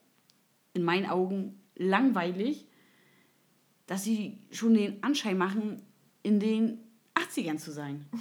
in 0.73 0.83
meinen 0.83 1.05
Augen, 1.05 1.60
langweilig, 1.81 2.65
dass 3.87 4.03
sie 4.03 4.37
schon 4.51 4.73
den 4.73 5.03
Anschein 5.03 5.37
machen, 5.37 5.81
in 6.23 6.39
den 6.39 6.79
80ern 7.15 7.57
zu 7.57 7.71
sein. 7.71 8.05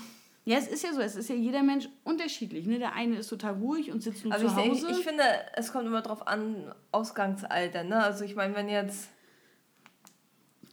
Ja, 0.47 0.57
es 0.57 0.69
ist 0.69 0.83
ja 0.83 0.93
so, 0.95 1.01
es 1.03 1.17
ist 1.17 1.29
ja 1.29 1.35
jeder 1.35 1.63
Mensch 1.63 1.89
unterschiedlich. 2.03 2.67
Ne? 2.67 2.79
Der 2.79 2.95
eine 2.95 3.17
ist 3.17 3.29
total 3.29 3.55
ruhig 3.55 3.93
und 3.93 4.03
sitzt 4.03 4.25
nur 4.25 4.33
Also 4.33 4.49
zu 4.49 4.53
ich, 4.53 4.59
Hause. 4.59 4.91
ich, 4.91 4.99
ich 4.99 5.05
finde, 5.05 5.23
es 5.55 5.71
kommt 5.71 5.87
immer 5.87 6.01
drauf 6.01 6.27
an, 6.27 6.75
Ausgangsalter. 6.91 7.85
Ne? 7.85 8.03
Also 8.03 8.25
ich 8.25 8.35
meine, 8.35 8.57
wenn 8.57 8.69
jetzt 8.69 9.11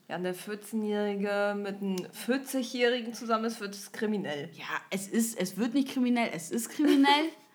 ja, 0.08 0.16
eine 0.16 0.34
14-Jährige 0.34 1.54
mit 1.62 1.82
einem 1.82 1.98
40-Jährigen 1.98 3.14
zusammen 3.14 3.46
ist, 3.46 3.60
wird 3.60 3.76
es 3.76 3.92
kriminell. 3.92 4.50
Ja, 4.54 4.66
es 4.90 5.10
ist, 5.10 5.38
es 5.38 5.58
wird 5.58 5.74
nicht 5.74 5.90
kriminell, 5.90 6.30
es 6.34 6.50
ist 6.50 6.70
kriminell. 6.70 7.06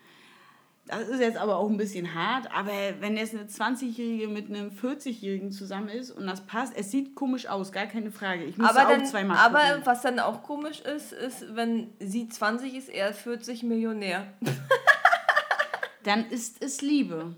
Das 0.87 1.09
ist 1.09 1.21
jetzt 1.21 1.37
aber 1.37 1.57
auch 1.59 1.71
ein 1.71 1.77
bisschen 1.77 2.13
hart, 2.13 2.51
aber 2.53 2.73
wenn 2.99 3.17
jetzt 3.17 3.35
eine 3.35 3.45
20-Jährige 3.45 4.27
mit 4.27 4.49
einem 4.49 4.71
40-Jährigen 4.71 5.53
zusammen 5.53 5.89
ist 5.89 6.11
und 6.11 6.27
das 6.27 6.41
passt, 6.41 6.77
es 6.77 6.91
sieht 6.91 7.15
komisch 7.15 7.47
aus, 7.47 7.71
gar 7.71 7.87
keine 7.87 8.11
Frage. 8.11 8.45
Ich 8.45 8.59
muss 8.59 8.69
Aber, 8.69 8.87
auch 8.87 8.91
dann, 8.91 9.07
zweimal 9.07 9.37
aber 9.39 9.61
gucken. 9.61 9.83
was 9.85 10.03
dann 10.03 10.19
auch 10.19 10.43
komisch 10.43 10.81
ist, 10.81 11.13
ist, 11.13 11.55
wenn 11.55 11.93
sie 12.01 12.29
20 12.29 12.75
ist, 12.75 12.89
er 12.89 13.15
40 13.15 13.63
Millionär. 13.63 14.27
Dann 16.03 16.29
ist 16.31 16.63
es 16.63 16.83
Liebe. 16.83 17.37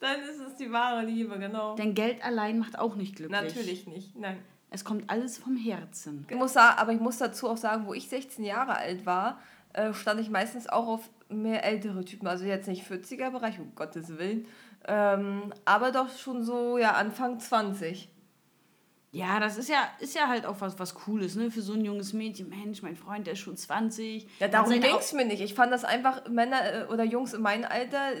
Dann 0.00 0.20
ist 0.20 0.38
es 0.38 0.54
die 0.54 0.70
wahre 0.70 1.04
Liebe, 1.04 1.36
genau. 1.38 1.74
Denn 1.74 1.94
Geld 1.94 2.24
allein 2.24 2.60
macht 2.60 2.78
auch 2.78 2.94
nicht 2.94 3.16
glücklich. 3.16 3.40
Natürlich 3.40 3.86
nicht, 3.88 4.16
nein. 4.16 4.38
Es 4.70 4.84
kommt 4.84 5.10
alles 5.10 5.38
vom 5.38 5.56
Herzen. 5.56 6.26
Ich 6.28 6.36
muss 6.36 6.56
aber 6.56 6.92
ich 6.92 7.00
muss 7.00 7.18
dazu 7.18 7.48
auch 7.48 7.56
sagen, 7.56 7.86
wo 7.86 7.94
ich 7.94 8.08
16 8.08 8.44
Jahre 8.44 8.76
alt 8.76 9.06
war, 9.06 9.40
äh, 9.72 9.92
stand 9.94 10.20
ich 10.20 10.30
meistens 10.30 10.68
auch 10.68 10.86
auf 10.86 11.10
mehr 11.28 11.64
ältere 11.64 12.04
Typen. 12.04 12.26
Also 12.26 12.44
jetzt 12.44 12.68
nicht 12.68 12.84
40er-Bereich, 12.88 13.58
um 13.58 13.74
Gottes 13.74 14.18
Willen. 14.18 14.46
Ähm, 14.86 15.52
aber 15.64 15.92
doch 15.92 16.08
schon 16.16 16.42
so, 16.42 16.78
ja, 16.78 16.92
Anfang 16.92 17.40
20. 17.40 18.10
Ja, 19.10 19.40
das 19.40 19.56
ist 19.56 19.70
ja, 19.70 19.88
ist 20.00 20.14
ja 20.14 20.28
halt 20.28 20.44
auch 20.44 20.60
was, 20.60 20.78
was 20.78 20.94
Cooles, 20.94 21.34
ne? 21.34 21.50
Für 21.50 21.62
so 21.62 21.72
ein 21.72 21.84
junges 21.84 22.12
Mädchen. 22.12 22.50
Mensch, 22.50 22.82
mein 22.82 22.96
Freund, 22.96 23.26
der 23.26 23.32
ist 23.32 23.40
schon 23.40 23.56
20. 23.56 24.28
Ja, 24.38 24.48
darum 24.48 24.70
ging 24.70 24.96
es 24.98 25.12
mir 25.14 25.24
nicht. 25.24 25.40
Ich 25.40 25.54
fand 25.54 25.72
das 25.72 25.84
einfach, 25.84 26.28
Männer 26.28 26.82
äh, 26.82 26.84
oder 26.92 27.04
Jungs 27.04 27.32
in 27.32 27.40
meinem 27.40 27.64
Alter, 27.64 28.12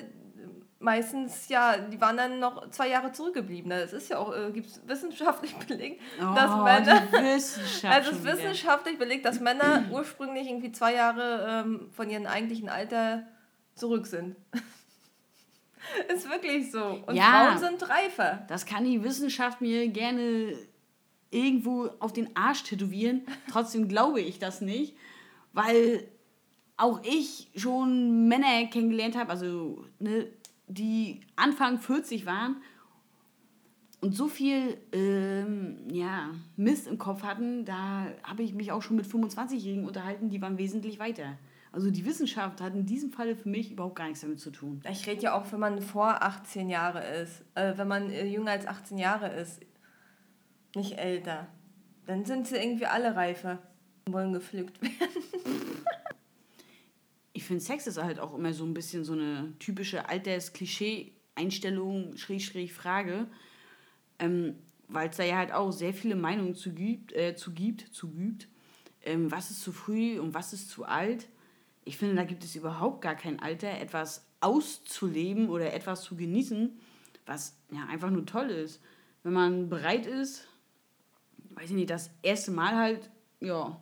meistens, 0.80 1.48
ja, 1.48 1.76
die 1.78 2.00
waren 2.00 2.16
dann 2.16 2.38
noch 2.38 2.70
zwei 2.70 2.88
Jahre 2.88 3.12
zurückgeblieben. 3.12 3.70
Das 3.70 3.92
ist 3.92 4.10
ja 4.10 4.18
auch, 4.18 4.34
äh, 4.34 4.50
gibt 4.52 4.66
es 4.66 4.80
wissenschaftlich 4.86 5.54
belegt, 5.66 6.00
dass 6.18 6.50
Oh, 6.50 6.62
Männer. 6.64 7.02
die 7.06 7.12
Wissenschaft 7.12 7.84
Also 7.94 8.10
es 8.12 8.18
ist 8.18 8.24
wissenschaftlich 8.24 8.98
belegt, 8.98 9.24
dass 9.24 9.40
Männer 9.40 9.84
ursprünglich 9.90 10.46
irgendwie 10.48 10.72
zwei 10.72 10.94
Jahre 10.94 11.64
ähm, 11.66 11.90
von 11.92 12.08
ihrem 12.10 12.26
eigentlichen 12.26 12.68
Alter 12.68 13.26
zurück 13.74 14.06
sind. 14.06 14.36
ist 16.14 16.28
wirklich 16.28 16.70
so. 16.70 17.02
Und 17.06 17.14
Ja. 17.14 17.46
Frauen 17.46 17.58
sind 17.58 17.88
reifer. 17.88 18.44
Das 18.48 18.66
kann 18.66 18.84
die 18.84 19.02
Wissenschaft 19.02 19.60
mir 19.60 19.88
gerne 19.88 20.54
irgendwo 21.30 21.90
auf 21.98 22.12
den 22.12 22.34
Arsch 22.36 22.62
tätowieren. 22.64 23.22
Trotzdem 23.50 23.88
glaube 23.88 24.20
ich 24.20 24.38
das 24.38 24.60
nicht, 24.60 24.96
weil 25.52 26.08
auch 26.76 27.00
ich 27.04 27.50
schon 27.56 28.28
Männer 28.28 28.66
kennengelernt 28.66 29.16
habe, 29.16 29.30
also 29.30 29.84
ne, 29.98 30.28
die 30.68 31.20
Anfang 31.36 31.78
40 31.78 32.26
waren 32.26 32.56
und 34.00 34.14
so 34.14 34.28
viel 34.28 34.78
ähm, 34.92 35.78
ja, 35.90 36.30
Mist 36.56 36.86
im 36.86 36.98
Kopf 36.98 37.22
hatten, 37.22 37.64
da 37.64 38.06
habe 38.22 38.42
ich 38.42 38.54
mich 38.54 38.70
auch 38.70 38.82
schon 38.82 38.96
mit 38.96 39.06
25-Jährigen 39.06 39.86
unterhalten, 39.86 40.30
die 40.30 40.40
waren 40.40 40.58
wesentlich 40.58 40.98
weiter. 40.98 41.36
Also 41.72 41.90
die 41.90 42.04
Wissenschaft 42.04 42.60
hat 42.60 42.74
in 42.74 42.86
diesem 42.86 43.10
Falle 43.10 43.36
für 43.36 43.48
mich 43.48 43.72
überhaupt 43.72 43.96
gar 43.96 44.06
nichts 44.06 44.20
damit 44.20 44.40
zu 44.40 44.50
tun. 44.50 44.80
Ich 44.90 45.06
rede 45.06 45.22
ja 45.22 45.34
auch, 45.34 45.52
wenn 45.52 45.60
man 45.60 45.82
vor 45.82 46.22
18 46.22 46.70
Jahre 46.70 47.04
ist. 47.04 47.44
Äh, 47.54 47.76
wenn 47.76 47.88
man 47.88 48.10
äh, 48.10 48.24
jünger 48.26 48.52
als 48.52 48.66
18 48.66 48.98
Jahre 48.98 49.28
ist. 49.28 49.60
Nicht 50.74 50.98
älter. 50.98 51.46
Dann 52.06 52.24
sind 52.24 52.46
sie 52.46 52.56
irgendwie 52.56 52.86
alle 52.86 53.14
reifer. 53.14 53.58
und 54.06 54.14
Wollen 54.14 54.32
gepflückt 54.32 54.80
werden. 54.80 55.22
Ich 57.48 57.50
finde, 57.50 57.64
Sex 57.64 57.86
ist 57.86 57.96
halt 57.96 58.20
auch 58.20 58.34
immer 58.34 58.52
so 58.52 58.66
ein 58.66 58.74
bisschen 58.74 59.04
so 59.04 59.14
eine 59.14 59.54
typische 59.58 60.06
Alters-Klischee-Einstellung, 60.06 62.14
Schräg, 62.18 62.70
Frage. 62.70 63.26
Ähm, 64.18 64.56
Weil 64.88 65.08
es 65.08 65.16
da 65.16 65.24
ja 65.24 65.38
halt 65.38 65.52
auch 65.52 65.70
sehr 65.70 65.94
viele 65.94 66.14
Meinungen 66.14 66.54
zu 66.54 66.74
gibt, 66.74 67.14
äh, 67.14 67.36
zu 67.36 67.54
gibt, 67.54 67.94
zu 67.94 68.10
gibt. 68.10 68.48
Ähm, 69.00 69.32
was 69.32 69.50
ist 69.50 69.62
zu 69.62 69.72
früh 69.72 70.20
und 70.20 70.34
was 70.34 70.52
ist 70.52 70.68
zu 70.68 70.84
alt? 70.84 71.26
Ich 71.86 71.96
finde, 71.96 72.16
da 72.16 72.24
gibt 72.24 72.44
es 72.44 72.54
überhaupt 72.54 73.00
gar 73.00 73.14
kein 73.14 73.40
Alter, 73.40 73.80
etwas 73.80 74.26
auszuleben 74.40 75.48
oder 75.48 75.72
etwas 75.72 76.02
zu 76.02 76.16
genießen, 76.16 76.78
was 77.24 77.56
ja 77.72 77.86
einfach 77.86 78.10
nur 78.10 78.26
toll 78.26 78.50
ist. 78.50 78.82
Wenn 79.22 79.32
man 79.32 79.70
bereit 79.70 80.04
ist, 80.04 80.46
weiß 81.54 81.70
ich 81.70 81.76
nicht, 81.76 81.88
das 81.88 82.10
erste 82.20 82.50
Mal 82.50 82.76
halt, 82.76 83.08
ja, 83.40 83.80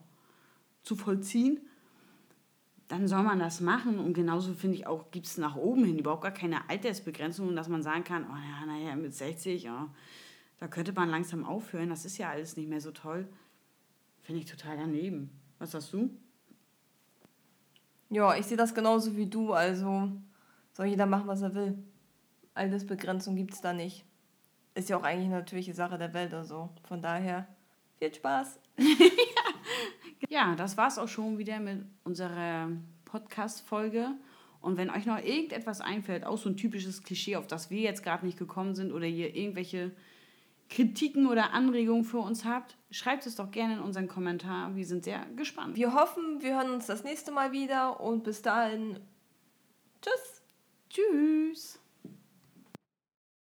zu 0.84 0.94
vollziehen, 0.94 1.58
dann 2.88 3.08
soll 3.08 3.22
man 3.22 3.38
das 3.38 3.60
machen. 3.60 3.98
Und 3.98 4.14
genauso 4.14 4.54
finde 4.54 4.76
ich 4.76 4.86
auch, 4.86 5.10
gibt 5.10 5.26
es 5.26 5.38
nach 5.38 5.56
oben 5.56 5.84
hin 5.84 5.98
überhaupt 5.98 6.22
gar 6.22 6.32
keine 6.32 6.68
Altersbegrenzung, 6.68 7.54
dass 7.56 7.68
man 7.68 7.82
sagen 7.82 8.04
kann, 8.04 8.24
oh 8.24 8.36
ja, 8.36 8.66
naja, 8.66 8.96
mit 8.96 9.14
60, 9.14 9.64
ja, 9.64 9.88
da 10.58 10.68
könnte 10.68 10.92
man 10.92 11.10
langsam 11.10 11.44
aufhören. 11.44 11.90
Das 11.90 12.04
ist 12.04 12.18
ja 12.18 12.30
alles 12.30 12.56
nicht 12.56 12.68
mehr 12.68 12.80
so 12.80 12.92
toll. 12.92 13.26
Finde 14.22 14.42
ich 14.42 14.50
total 14.50 14.76
daneben. 14.76 15.30
Was 15.58 15.72
sagst 15.72 15.92
du? 15.92 16.10
Ja, 18.10 18.36
ich 18.36 18.46
sehe 18.46 18.56
das 18.56 18.74
genauso 18.74 19.16
wie 19.16 19.26
du. 19.26 19.52
Also 19.52 20.10
soll 20.72 20.86
jeder 20.86 21.06
machen, 21.06 21.26
was 21.26 21.42
er 21.42 21.54
will. 21.54 21.78
Altersbegrenzung 22.54 23.36
gibt 23.36 23.54
es 23.54 23.60
da 23.60 23.72
nicht. 23.72 24.04
Ist 24.74 24.88
ja 24.88 24.96
auch 24.96 25.02
eigentlich 25.02 25.26
eine 25.26 25.38
natürliche 25.38 25.74
Sache 25.74 25.98
der 25.98 26.14
Welt 26.14 26.32
oder 26.32 26.44
so. 26.44 26.70
Von 26.84 27.02
daher, 27.02 27.48
viel 27.98 28.14
Spaß. 28.14 28.58
Ja, 30.28 30.54
das 30.54 30.76
war's 30.76 30.98
auch 30.98 31.08
schon 31.08 31.38
wieder 31.38 31.60
mit 31.60 31.84
unserer 32.04 32.70
Podcast-Folge. 33.04 34.14
Und 34.60 34.76
wenn 34.76 34.90
euch 34.90 35.06
noch 35.06 35.18
irgendetwas 35.18 35.80
einfällt, 35.80 36.24
auch 36.24 36.38
so 36.38 36.48
ein 36.48 36.56
typisches 36.56 37.02
Klischee, 37.02 37.36
auf 37.36 37.46
das 37.46 37.70
wir 37.70 37.80
jetzt 37.80 38.02
gerade 38.02 38.26
nicht 38.26 38.38
gekommen 38.38 38.74
sind 38.74 38.92
oder 38.92 39.06
ihr 39.06 39.34
irgendwelche 39.34 39.92
Kritiken 40.68 41.26
oder 41.26 41.52
Anregungen 41.52 42.04
für 42.04 42.18
uns 42.18 42.44
habt, 42.44 42.76
schreibt 42.90 43.26
es 43.26 43.36
doch 43.36 43.50
gerne 43.50 43.74
in 43.74 43.80
unseren 43.80 44.08
Kommentar. 44.08 44.74
Wir 44.74 44.84
sind 44.84 45.04
sehr 45.04 45.24
gespannt. 45.36 45.76
Wir 45.76 45.94
hoffen, 45.94 46.42
wir 46.42 46.56
hören 46.56 46.72
uns 46.72 46.86
das 46.86 47.04
nächste 47.04 47.30
Mal 47.30 47.52
wieder 47.52 48.00
und 48.00 48.24
bis 48.24 48.42
dahin. 48.42 48.98
Tschüss. 50.02 50.42
Tschüss. 50.90 51.85